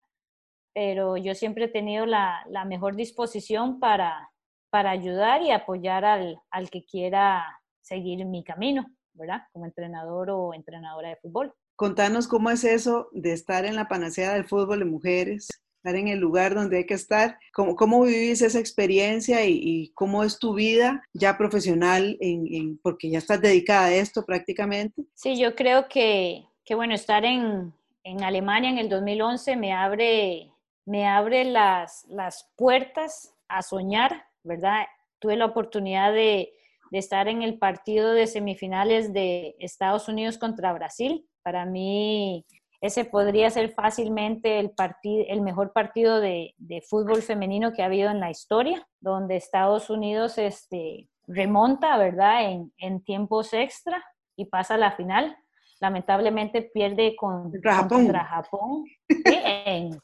pero 0.73 1.17
yo 1.17 1.35
siempre 1.35 1.65
he 1.65 1.69
tenido 1.69 2.07
la, 2.07 2.45
la 2.49 2.65
mejor 2.65 2.97
disposición 2.97 3.81
para, 3.81 4.31
para 4.71 4.91
ayudar 4.91 5.43
y 5.43 5.51
apoyar 5.51 6.05
al, 6.05 6.41
al, 6.51 6.71
que 6.71 6.85
quiera 6.85 7.61
seguir 7.81 8.25
mi 8.25 8.45
camino, 8.45 8.87
¿verdad? 9.15 9.43
Como 9.53 9.67
entrenador 9.67 10.31
o 10.31 10.55
entrenadora 10.55 11.09
de 11.09 11.17
fútbol. 11.17 11.53
Contanos 11.77 12.29
cómo 12.29 12.51
es 12.51 12.65
eso 12.65 13.09
de 13.13 13.33
estar 13.33 13.65
en 13.65 13.75
la 13.75 13.89
panacea 13.89 14.35
del 14.35 14.45
fútbol 14.45 14.81
de 14.81 14.85
mujeres, 14.85 15.49
estar 15.81 15.97
en 15.97 16.09
el 16.09 16.19
lugar 16.19 16.55
donde 16.55 16.79
hay 16.79 16.87
que 16.87 16.95
estar, 16.95 17.39
cómo, 17.55 17.75
cómo 17.75 18.03
vivís 18.03 18.43
esa 18.43 18.59
experiencia 18.59 19.47
y, 19.47 19.59
y, 19.63 19.89
cómo 19.95 20.25
es 20.25 20.39
tu 20.39 20.55
vida 20.55 21.03
ya 21.15 21.39
profesional, 21.39 22.19
en, 22.21 22.47
en, 22.53 22.79
porque 22.79 23.09
ya 23.09 23.19
estás 23.19 23.41
dedicada 23.41 23.87
a 23.87 23.95
esto 23.95 24.27
prácticamente. 24.27 25.05
Sí, 25.15 25.41
yo 25.41 25.55
creo 25.55 25.89
que, 25.89 26.45
que 26.65 26.75
bueno, 26.75 26.95
estar 26.95 27.25
en, 27.25 27.73
en 28.05 28.23
Alemania 28.23 28.69
en 28.69 28.79
el 28.79 28.91
2011 28.91 29.57
me 29.57 29.73
abre 29.73 30.51
me 30.85 31.07
abre 31.07 31.45
las, 31.45 32.05
las 32.09 32.51
puertas 32.57 33.33
a 33.49 33.63
soñar, 33.63 34.25
¿verdad? 34.43 34.87
Tuve 35.21 35.37
la 35.37 35.47
oportunidad 35.47 36.13
de, 36.13 36.53
de 36.91 36.99
estar 36.99 37.29
en 37.29 37.43
el 37.43 37.59
partido 37.59 38.13
de 38.13 38.27
semifinales 38.27 39.13
de 39.13 39.55
Estados 39.61 40.09
Unidos 40.09 40.37
contra 40.37 40.73
Brasil. 40.73 41.27
Para 41.43 41.65
mí, 41.65 42.45
ese 42.81 43.05
podría 43.05 43.51
ser 43.51 43.73
fácilmente 43.73 44.59
el, 44.59 44.71
partido, 44.71 45.25
el 45.29 45.43
mejor 45.43 45.73
partido 45.73 46.19
de, 46.21 46.55
de, 46.57 46.81
fútbol 46.81 47.23
femenino 47.23 47.73
que 47.73 47.83
ha 47.83 47.87
habido 47.87 48.11
en 48.11 48.21
la 48.21 48.31
historia, 48.31 48.89
donde 49.01 49.37
Estados 49.37 49.91
Unidos 49.91 50.39
este, 50.39 51.09
remonta, 51.27 51.99
¿verdad?, 51.99 52.51
en, 52.51 52.73
en 52.79 53.05
tiempos 53.05 53.53
extra 53.53 54.03
y 54.35 54.47
pasa 54.47 54.75
a 54.75 54.79
la 54.79 54.93
final. 54.93 55.37
Lamentablemente 55.79 56.63
pierde 56.63 57.17
con, 57.17 57.53
Japón. 57.63 57.89
contra 57.89 58.25
Japón 58.25 58.85
en, 59.09 59.99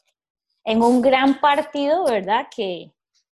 en 0.65 0.83
un 0.83 1.01
gran 1.01 1.41
partido, 1.41 2.05
¿verdad? 2.05 2.47
Que, 2.55 2.93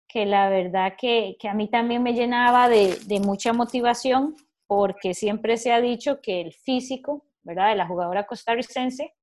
que 0.07 0.25
la 0.25 0.49
verdad 0.49 0.93
que, 0.97 1.37
que, 1.39 1.47
a 1.47 1.53
mí 1.53 1.69
también 1.69 2.03
me 2.03 2.13
llenaba 2.13 2.67
de, 2.67 2.97
de, 3.05 3.19
mucha 3.19 3.53
motivación 3.53 4.35
porque 4.67 5.13
siempre 5.13 5.57
se 5.57 5.71
ha 5.71 5.79
dicho 5.79 6.19
que 6.21 6.41
el 6.41 6.53
físico, 6.53 7.25
¿verdad? 7.43 7.69
De 7.69 7.75
la 7.75 7.87
jugadora 7.87 8.25
costarricense 8.25 9.13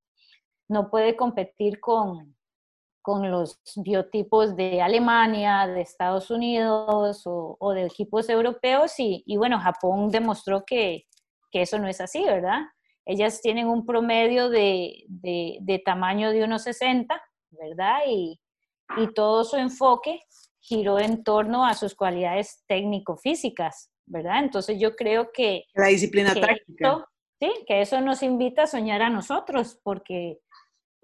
no 0.68 0.90
puede 0.90 1.16
competir 1.16 1.80
con, 1.80 2.36
con 3.02 3.30
los 3.30 3.60
biotipos 3.76 4.56
de 4.56 4.82
Alemania, 4.82 5.66
de 5.66 5.80
Estados 5.80 6.30
Unidos 6.30 7.26
o, 7.26 7.56
o 7.58 7.72
de 7.72 7.86
equipos 7.86 8.28
europeos 8.28 8.98
y, 8.98 9.22
y, 9.26 9.36
bueno, 9.36 9.60
Japón 9.60 10.10
demostró 10.10 10.64
que, 10.64 11.04
que 11.50 11.62
eso 11.62 11.78
no 11.78 11.88
es 11.88 12.00
así, 12.00 12.24
¿verdad? 12.24 12.62
Ellas 13.04 13.40
tienen 13.40 13.68
un 13.68 13.86
promedio 13.86 14.48
de, 14.50 15.04
de, 15.08 15.58
de 15.60 15.78
tamaño 15.78 16.30
de 16.32 16.42
unos 16.42 16.62
60, 16.62 17.22
¿verdad? 17.50 17.98
Y, 18.08 18.40
y 18.96 19.12
todo 19.14 19.44
su 19.44 19.56
enfoque 19.56 20.20
giró 20.60 20.98
en 20.98 21.22
torno 21.22 21.64
a 21.64 21.74
sus 21.74 21.94
cualidades 21.94 22.64
técnico-físicas, 22.66 23.90
¿verdad? 24.06 24.40
Entonces 24.40 24.78
yo 24.80 24.96
creo 24.96 25.30
que... 25.32 25.64
La 25.74 25.88
disciplina 25.88 26.34
táctica. 26.34 27.06
sí, 27.40 27.52
que 27.66 27.80
eso 27.80 28.00
nos 28.00 28.22
invita 28.22 28.64
a 28.64 28.66
soñar 28.66 29.02
a 29.02 29.10
nosotros, 29.10 29.78
porque, 29.82 30.40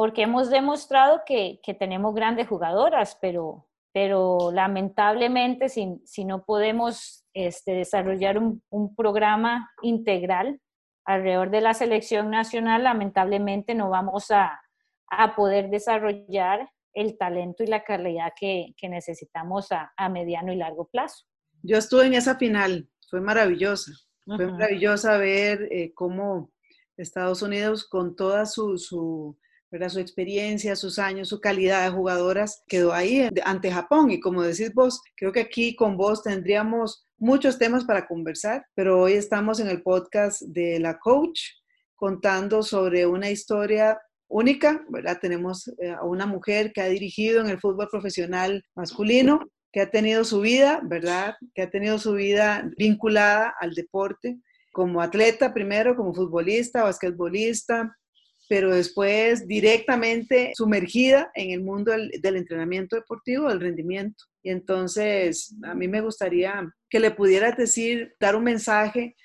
porque 0.03 0.23
hemos 0.23 0.51
demostrado 0.51 1.23
que, 1.25 1.61
que 1.63 1.75
tenemos 1.75 2.13
grandes 2.13 2.49
jugadoras, 2.49 3.17
pero, 3.21 3.69
pero 3.93 4.51
lamentablemente 4.53 5.69
si, 5.69 6.01
si 6.05 6.25
no 6.25 6.45
podemos 6.45 7.25
este, 7.35 7.75
desarrollar 7.75 8.37
un, 8.37 8.61
un, 8.69 8.97
programa 8.97 9.71
integral 9.81 10.61
alrededor 11.05 11.51
de 11.53 11.61
la 11.61 11.73
selección 11.73 12.31
nacional, 12.31 12.83
lamentablemente 12.83 13.77
no 13.77 13.91
vamos 13.91 14.33
a, 14.33 14.61
a 15.07 15.37
poder 15.37 15.71
desarrollar 15.71 16.69
el 16.95 17.17
talento 17.17 17.63
y 17.63 17.69
la 17.69 17.85
calidad 17.85 18.33
que, 18.37 18.75
que 18.77 18.89
necesitamos 18.89 19.71
a, 19.71 19.93
a, 19.97 20.09
mediano 20.09 20.53
y 20.53 20.57
largo 20.57 20.89
plazo. 20.89 21.27
Yo 21.63 21.77
estuve 21.77 22.07
en 22.07 22.15
esa 22.15 22.35
final, 22.35 22.89
fue 23.09 23.21
maravillosa, 23.21 23.93
uh 24.27 24.33
-huh. 24.33 24.37
fue 24.37 24.47
maravillosa 24.51 25.17
ver 25.19 25.69
eh, 25.71 25.93
cómo 25.95 26.51
Estados 26.97 27.41
Unidos 27.43 27.87
con 27.89 28.17
toda 28.17 28.47
su, 28.47 28.77
su, 28.79 29.39
¿verdad? 29.73 29.89
su 29.89 29.99
experiencia, 29.99 30.77
sus 30.77 30.99
años, 30.99 31.31
su 31.31 31.41
calidad 31.41 31.85
de 31.85 31.97
jugadoras, 31.97 32.63
quedó 32.69 32.93
ahí 32.93 33.29
ante 33.43 33.73
Japón. 33.73 34.11
Y 34.11 34.21
como 34.21 34.43
decís 34.43 34.75
vos, 34.75 35.01
creo 35.17 35.33
que 35.33 35.41
aquí 35.41 35.75
con 35.75 35.97
vos 35.97 36.23
tendríamos 36.23 37.07
muchos 37.17 37.59
temas 37.59 37.85
para 37.85 38.07
conversar, 38.07 38.67
pero 38.75 39.01
hoy 39.01 39.15
estamos 39.15 39.61
en 39.61 39.69
el 39.69 39.83
podcast 39.83 40.43
de 40.43 40.79
la 40.79 40.99
coach 40.99 41.41
contando 41.95 42.63
sobre 42.63 43.07
una 43.07 43.31
historia 43.31 43.99
única, 44.29 44.85
¿verdad? 44.91 45.19
Tenemos 45.21 45.69
eh, 45.79 45.91
a 45.91 46.05
una 46.05 46.27
mujer 46.27 46.73
que 46.73 46.83
ha 46.83 46.89
dirigido 46.89 47.41
en 47.41 47.49
el 47.49 47.61
fútbol 47.61 47.89
profesional 47.91 48.63
masculino, 48.75 49.41
que 49.73 49.81
ha 49.81 49.91
tenido 49.91 50.25
su 50.25 50.41
vida, 50.41 50.81
¿verdad? 50.85 51.35
Que 51.55 51.63
ha 51.63 51.71
tenido 51.71 51.99
su 51.99 52.13
vida 52.13 52.69
vinculada 52.77 53.55
al 53.59 53.73
deporte, 53.73 54.39
como 54.73 55.01
atleta 55.01 55.55
primero, 55.55 55.97
como 55.97 56.15
futbolista, 56.15 56.83
basquetbolista, 56.83 57.97
pero 58.53 58.75
después 58.75 59.49
directamente 59.49 60.53
sumergida 60.55 61.31
en 61.35 61.53
el 61.53 61.63
mundo 61.63 61.91
del, 61.91 62.37
entrenamiento 62.37 62.97
deportivo, 62.97 63.49
del 63.49 63.63
rendimiento. 63.63 64.27
Y 64.43 64.51
entonces 64.51 65.57
a 65.63 65.75
mí 65.75 65.89
me 65.89 66.03
gustaría 66.03 66.71
que 66.91 67.01
le 67.01 67.13
pudieras 67.13 67.57
decir, 67.57 68.15
dar 68.21 68.37
un 68.37 68.45
mensaje 68.45 69.17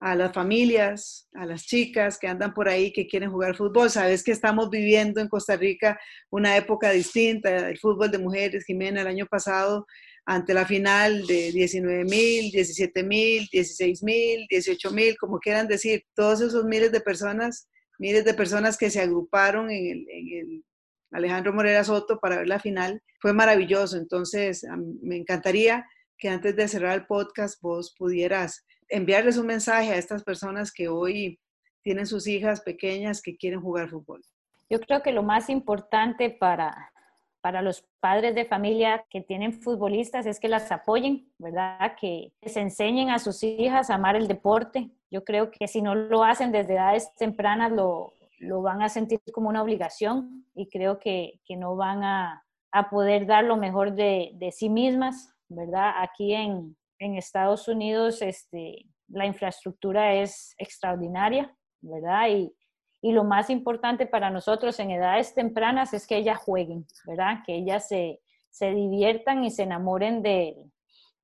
a 0.00 0.14
las 0.14 0.32
familias, 0.32 1.28
a 1.34 1.44
las 1.44 1.66
chicas 1.66 2.18
que 2.18 2.26
andan 2.26 2.54
por 2.54 2.70
ahí 2.70 2.90
que 2.90 3.06
quieren 3.06 3.30
jugar 3.30 3.54
fútbol. 3.54 3.90
Sabes 3.90 4.24
que 4.24 4.32
estamos 4.32 4.70
viviendo 4.70 5.20
en 5.20 5.28
Costa 5.28 5.56
Rica 5.56 6.00
una 6.30 6.56
época 6.56 6.90
distinta, 6.90 7.68
el 7.68 7.76
fútbol 7.76 8.10
de 8.10 8.16
mujeres, 8.16 8.64
Jimena, 8.64 9.02
el 9.02 9.08
año 9.08 9.26
pasado, 9.26 9.86
ante 10.24 10.54
la 10.54 10.64
final 10.64 11.26
de 11.26 11.52
19 11.52 12.04
mil, 12.04 12.50
17 12.50 13.02
mil, 13.02 13.46
16 13.52 14.02
mil, 14.02 14.46
18 14.48 14.90
mil, 14.90 15.18
como 15.18 15.38
quieran 15.38 15.68
decir, 15.68 16.02
todos 16.14 16.40
esos 16.40 16.64
miles 16.64 16.90
de 16.92 17.02
personas, 17.02 17.68
miles 18.00 18.24
de 18.24 18.34
personas 18.34 18.78
que 18.78 18.90
se 18.90 19.00
agruparon 19.00 19.70
en 19.70 20.06
el, 20.08 20.64
Alejandro 21.12 21.52
Morera 21.52 21.84
Soto 21.84 22.18
para 22.18 22.38
ver 22.38 22.48
la 22.48 22.60
final, 22.60 23.02
fue 23.20 23.32
maravilloso. 23.32 23.96
Entonces, 23.96 24.64
me 25.02 25.16
encantaría 25.16 25.84
que 26.16 26.28
antes 26.28 26.54
de 26.56 26.68
cerrar 26.68 26.98
el 26.98 27.06
podcast 27.06 27.60
vos 27.60 27.94
pudieras 27.98 28.64
enviarles 28.88 29.36
un 29.36 29.46
mensaje 29.46 29.90
a 29.90 29.96
estas 29.96 30.22
personas 30.22 30.72
que 30.72 30.88
hoy 30.88 31.38
tienen 31.82 32.06
sus 32.06 32.26
hijas 32.26 32.60
pequeñas 32.60 33.20
que 33.20 33.36
quieren 33.36 33.60
jugar 33.60 33.90
fútbol? 33.90 34.22
Yo 34.68 34.80
creo 34.80 35.02
que 35.02 35.12
lo 35.12 35.22
más 35.22 35.50
importante 35.50 36.30
para, 36.30 36.92
para 37.40 37.60
los 37.60 37.84
padres 38.00 38.34
de 38.34 38.44
familia 38.44 39.04
que 39.10 39.20
tienen 39.20 39.60
futbolistas 39.60 40.26
es 40.26 40.38
que 40.38 40.48
las 40.48 40.70
apoyen, 40.70 41.30
¿verdad? 41.38 41.96
Que 42.00 42.32
les 42.40 42.56
enseñen 42.56 43.10
a 43.10 43.18
sus 43.18 43.42
hijas 43.42 43.90
a 43.90 43.94
amar 43.94 44.16
el 44.16 44.28
deporte. 44.28 44.90
Yo 45.10 45.24
creo 45.24 45.50
que 45.50 45.66
si 45.66 45.82
no 45.82 45.94
lo 45.94 46.24
hacen 46.24 46.52
desde 46.52 46.74
edades 46.74 47.12
tempranas, 47.16 47.72
lo, 47.72 48.14
lo 48.38 48.62
van 48.62 48.82
a 48.82 48.88
sentir 48.88 49.20
como 49.32 49.48
una 49.48 49.62
obligación 49.62 50.46
y 50.54 50.68
creo 50.68 50.98
que, 50.98 51.40
que 51.44 51.56
no 51.56 51.76
van 51.76 52.04
a, 52.04 52.44
a, 52.72 52.90
poder 52.90 53.26
dar 53.26 53.44
lo 53.44 53.56
mejor 53.56 53.94
de, 53.94 54.30
de 54.34 54.52
sí 54.52 54.68
mismas, 54.68 55.34
¿verdad? 55.48 55.92
Aquí 55.98 56.32
en, 56.32 56.76
en 56.98 57.16
Estados 57.16 57.68
Unidos 57.68 58.22
este, 58.22 58.86
la 59.08 59.26
infraestructura 59.26 60.14
es 60.14 60.54
extraordinaria, 60.58 61.54
¿verdad? 61.80 62.28
Y, 62.28 62.54
y, 63.02 63.12
lo 63.12 63.24
más 63.24 63.50
importante 63.50 64.06
para 64.06 64.30
nosotros 64.30 64.78
en 64.78 64.90
edades 64.90 65.34
tempranas 65.34 65.92
es 65.92 66.06
que 66.06 66.16
ellas 66.16 66.38
jueguen, 66.38 66.86
¿verdad? 67.06 67.38
Que 67.44 67.56
ellas 67.56 67.88
se, 67.88 68.20
se 68.50 68.70
diviertan 68.72 69.44
y 69.44 69.50
se 69.50 69.64
enamoren 69.64 70.22
de, 70.22 70.56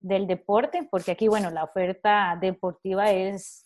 del 0.01 0.27
deporte, 0.27 0.87
porque 0.91 1.13
aquí, 1.13 1.29
bueno, 1.29 1.51
la 1.51 1.65
oferta 1.65 2.37
deportiva 2.41 3.11
es, 3.11 3.66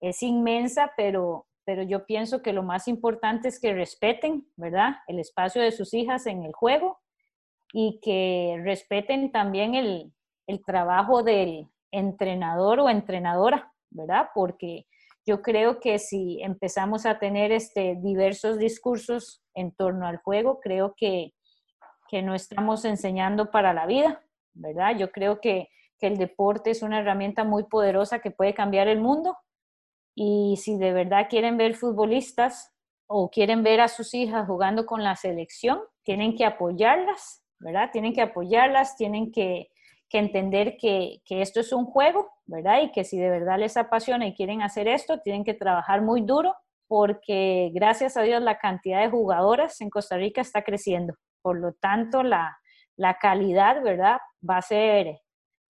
es 0.00 0.22
inmensa, 0.22 0.92
pero, 0.96 1.46
pero 1.64 1.82
yo 1.82 2.06
pienso 2.06 2.42
que 2.42 2.52
lo 2.52 2.62
más 2.62 2.88
importante 2.88 3.48
es 3.48 3.60
que 3.60 3.74
respeten, 3.74 4.46
¿verdad? 4.56 4.96
El 5.06 5.18
espacio 5.18 5.62
de 5.62 5.72
sus 5.72 5.94
hijas 5.94 6.26
en 6.26 6.44
el 6.44 6.52
juego 6.52 7.00
y 7.72 8.00
que 8.02 8.60
respeten 8.64 9.30
también 9.30 9.74
el, 9.74 10.12
el 10.46 10.64
trabajo 10.64 11.22
del 11.22 11.68
entrenador 11.90 12.80
o 12.80 12.88
entrenadora, 12.88 13.72
¿verdad? 13.90 14.28
Porque 14.34 14.86
yo 15.26 15.42
creo 15.42 15.78
que 15.78 15.98
si 15.98 16.40
empezamos 16.42 17.04
a 17.04 17.18
tener 17.18 17.52
este, 17.52 17.96
diversos 18.00 18.58
discursos 18.58 19.42
en 19.54 19.72
torno 19.72 20.06
al 20.06 20.16
juego, 20.16 20.60
creo 20.60 20.94
que, 20.96 21.34
que 22.08 22.22
no 22.22 22.34
estamos 22.34 22.84
enseñando 22.86 23.50
para 23.50 23.74
la 23.74 23.84
vida, 23.84 24.22
¿verdad? 24.54 24.96
Yo 24.96 25.10
creo 25.10 25.40
que, 25.40 25.68
que 25.98 26.06
el 26.06 26.16
deporte 26.16 26.70
es 26.70 26.82
una 26.82 27.00
herramienta 27.00 27.44
muy 27.44 27.64
poderosa 27.64 28.20
que 28.20 28.30
puede 28.30 28.54
cambiar 28.54 28.88
el 28.88 29.00
mundo 29.00 29.36
y 30.20 30.56
si 30.56 30.76
de 30.76 30.92
verdad 30.92 31.28
quieren 31.30 31.56
ver 31.56 31.76
futbolistas 31.76 32.74
o 33.06 33.30
quieren 33.30 33.62
ver 33.62 33.80
a 33.80 33.86
sus 33.86 34.14
hijas 34.14 34.48
jugando 34.48 34.84
con 34.84 35.04
la 35.04 35.14
selección, 35.14 35.78
tienen 36.02 36.34
que 36.34 36.44
apoyarlas, 36.44 37.44
¿verdad? 37.60 37.90
Tienen 37.92 38.12
que 38.12 38.22
apoyarlas, 38.22 38.96
tienen 38.96 39.30
que 39.30 39.70
entender 40.10 40.76
que, 40.76 41.22
que, 41.24 41.40
esto 41.40 41.60
es 41.60 41.72
un 41.72 41.84
juego, 41.84 42.28
¿verdad? 42.46 42.82
Y 42.82 42.90
que 42.90 43.04
si 43.04 43.16
de 43.16 43.30
verdad 43.30 43.60
les 43.60 43.76
apasiona 43.76 44.26
y 44.26 44.34
quieren 44.34 44.60
hacer 44.60 44.88
esto, 44.88 45.20
tienen 45.20 45.44
que 45.44 45.54
trabajar 45.54 46.02
muy 46.02 46.22
duro 46.22 46.52
porque 46.88 47.70
gracias 47.72 48.16
a 48.16 48.22
Dios 48.22 48.42
la 48.42 48.58
cantidad 48.58 49.00
de 49.00 49.10
jugadoras 49.10 49.80
en 49.80 49.88
Costa 49.88 50.16
Rica 50.16 50.40
está 50.40 50.62
creciendo. 50.64 51.14
Por 51.42 51.60
lo 51.60 51.74
tanto, 51.74 52.24
la, 52.24 52.58
la 52.96 53.18
calidad, 53.18 53.84
¿verdad? 53.84 54.18
Va 54.42 54.56
a 54.56 54.62
ser, 54.62 55.20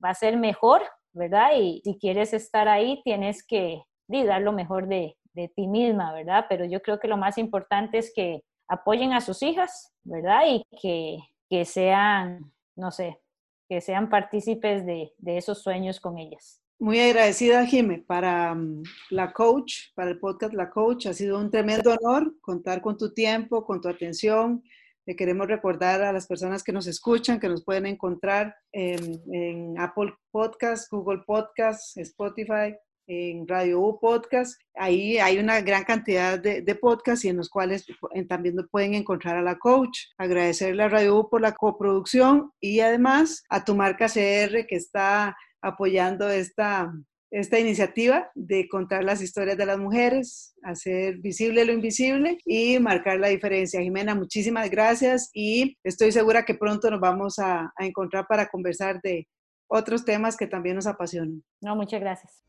va 0.02 0.08
a 0.10 0.14
ser 0.14 0.38
mejor, 0.38 0.80
¿verdad? 1.12 1.50
Y 1.58 1.82
si 1.84 1.98
quieres 1.98 2.32
estar 2.32 2.66
ahí, 2.66 3.02
tienes 3.04 3.46
que 3.46 3.82
di, 4.08 4.24
dar 4.24 4.42
lo 4.42 4.52
mejor 4.52 4.88
de, 4.88 5.16
de 5.34 5.48
ti 5.48 5.66
misma, 5.66 6.12
¿verdad? 6.12 6.46
Pero 6.48 6.64
yo 6.64 6.82
creo 6.82 6.98
que 6.98 7.08
lo 7.08 7.16
más 7.16 7.38
importante 7.38 7.98
es 7.98 8.12
que 8.14 8.42
apoyen 8.68 9.12
a 9.12 9.20
sus 9.20 9.42
hijas, 9.42 9.92
¿verdad? 10.02 10.42
Y 10.48 10.64
que, 10.80 11.18
que 11.48 11.64
sean, 11.64 12.52
no 12.76 12.90
sé, 12.90 13.20
que 13.68 13.80
sean 13.80 14.10
partícipes 14.10 14.84
de, 14.84 15.12
de 15.18 15.36
esos 15.38 15.62
sueños 15.62 16.00
con 16.00 16.18
ellas. 16.18 16.60
Muy 16.80 17.00
agradecida, 17.00 17.66
Jime, 17.66 18.04
para 18.06 18.52
um, 18.52 18.84
la 19.10 19.32
coach, 19.32 19.92
para 19.96 20.10
el 20.10 20.20
podcast 20.20 20.54
La 20.54 20.70
Coach. 20.70 21.06
Ha 21.06 21.12
sido 21.12 21.36
un 21.36 21.50
tremendo 21.50 21.92
honor 21.92 22.32
contar 22.40 22.80
con 22.80 22.96
tu 22.96 23.12
tiempo, 23.12 23.64
con 23.64 23.80
tu 23.80 23.88
atención. 23.88 24.62
Le 25.04 25.16
queremos 25.16 25.48
recordar 25.48 26.02
a 26.02 26.12
las 26.12 26.28
personas 26.28 26.62
que 26.62 26.70
nos 26.70 26.86
escuchan 26.86 27.40
que 27.40 27.48
nos 27.48 27.64
pueden 27.64 27.86
encontrar 27.86 28.54
en, 28.70 29.74
Apple 29.76 30.14
Podcast, 30.30 30.88
Google 30.92 31.22
Podcast, 31.26 31.98
Spotify, 31.98 32.76
en 33.08 33.48
Radio 33.48 33.80
U 33.80 33.98
Podcast. 33.98 34.60
Ahí 34.74 35.18
hay 35.18 35.38
una 35.38 35.60
gran 35.62 35.84
cantidad 35.84 36.38
de, 36.38 36.62
de 36.62 36.74
podcasts 36.74 37.24
y 37.24 37.28
en 37.28 37.38
los 37.38 37.48
cuales 37.48 37.84
también 38.28 38.54
pueden 38.70 38.94
encontrar 38.94 39.36
a 39.36 39.42
la 39.42 39.58
coach. 39.58 39.98
Agradecerle 40.18 40.84
a 40.84 40.88
Radio 40.88 41.18
U 41.18 41.28
por 41.28 41.40
la 41.40 41.52
coproducción 41.52 42.52
y 42.60 42.80
además 42.80 43.42
a 43.48 43.64
tu 43.64 43.74
marca 43.74 44.06
CR 44.06 44.66
que 44.66 44.76
está 44.76 45.36
apoyando 45.62 46.28
esta, 46.28 46.92
esta 47.30 47.58
iniciativa 47.58 48.30
de 48.34 48.68
contar 48.68 49.04
las 49.04 49.22
historias 49.22 49.56
de 49.56 49.66
las 49.66 49.78
mujeres, 49.78 50.54
hacer 50.62 51.18
visible 51.18 51.64
lo 51.64 51.72
invisible 51.72 52.38
y 52.44 52.78
marcar 52.78 53.18
la 53.18 53.28
diferencia. 53.28 53.80
Jimena, 53.80 54.14
muchísimas 54.14 54.70
gracias 54.70 55.30
y 55.32 55.76
estoy 55.82 56.12
segura 56.12 56.44
que 56.44 56.54
pronto 56.54 56.90
nos 56.90 57.00
vamos 57.00 57.38
a, 57.38 57.72
a 57.74 57.86
encontrar 57.86 58.26
para 58.28 58.48
conversar 58.48 59.00
de 59.02 59.26
otros 59.68 60.04
temas 60.04 60.36
que 60.36 60.46
también 60.46 60.76
nos 60.76 60.86
apasionan. 60.86 61.42
No, 61.60 61.76
muchas 61.76 62.00
gracias. 62.00 62.42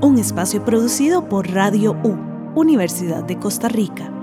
Un 0.00 0.16
espacio 0.16 0.64
producido 0.64 1.28
por 1.28 1.50
Radio 1.50 1.96
U, 2.04 2.16
Universidad 2.54 3.24
de 3.24 3.36
Costa 3.36 3.68
Rica. 3.68 4.17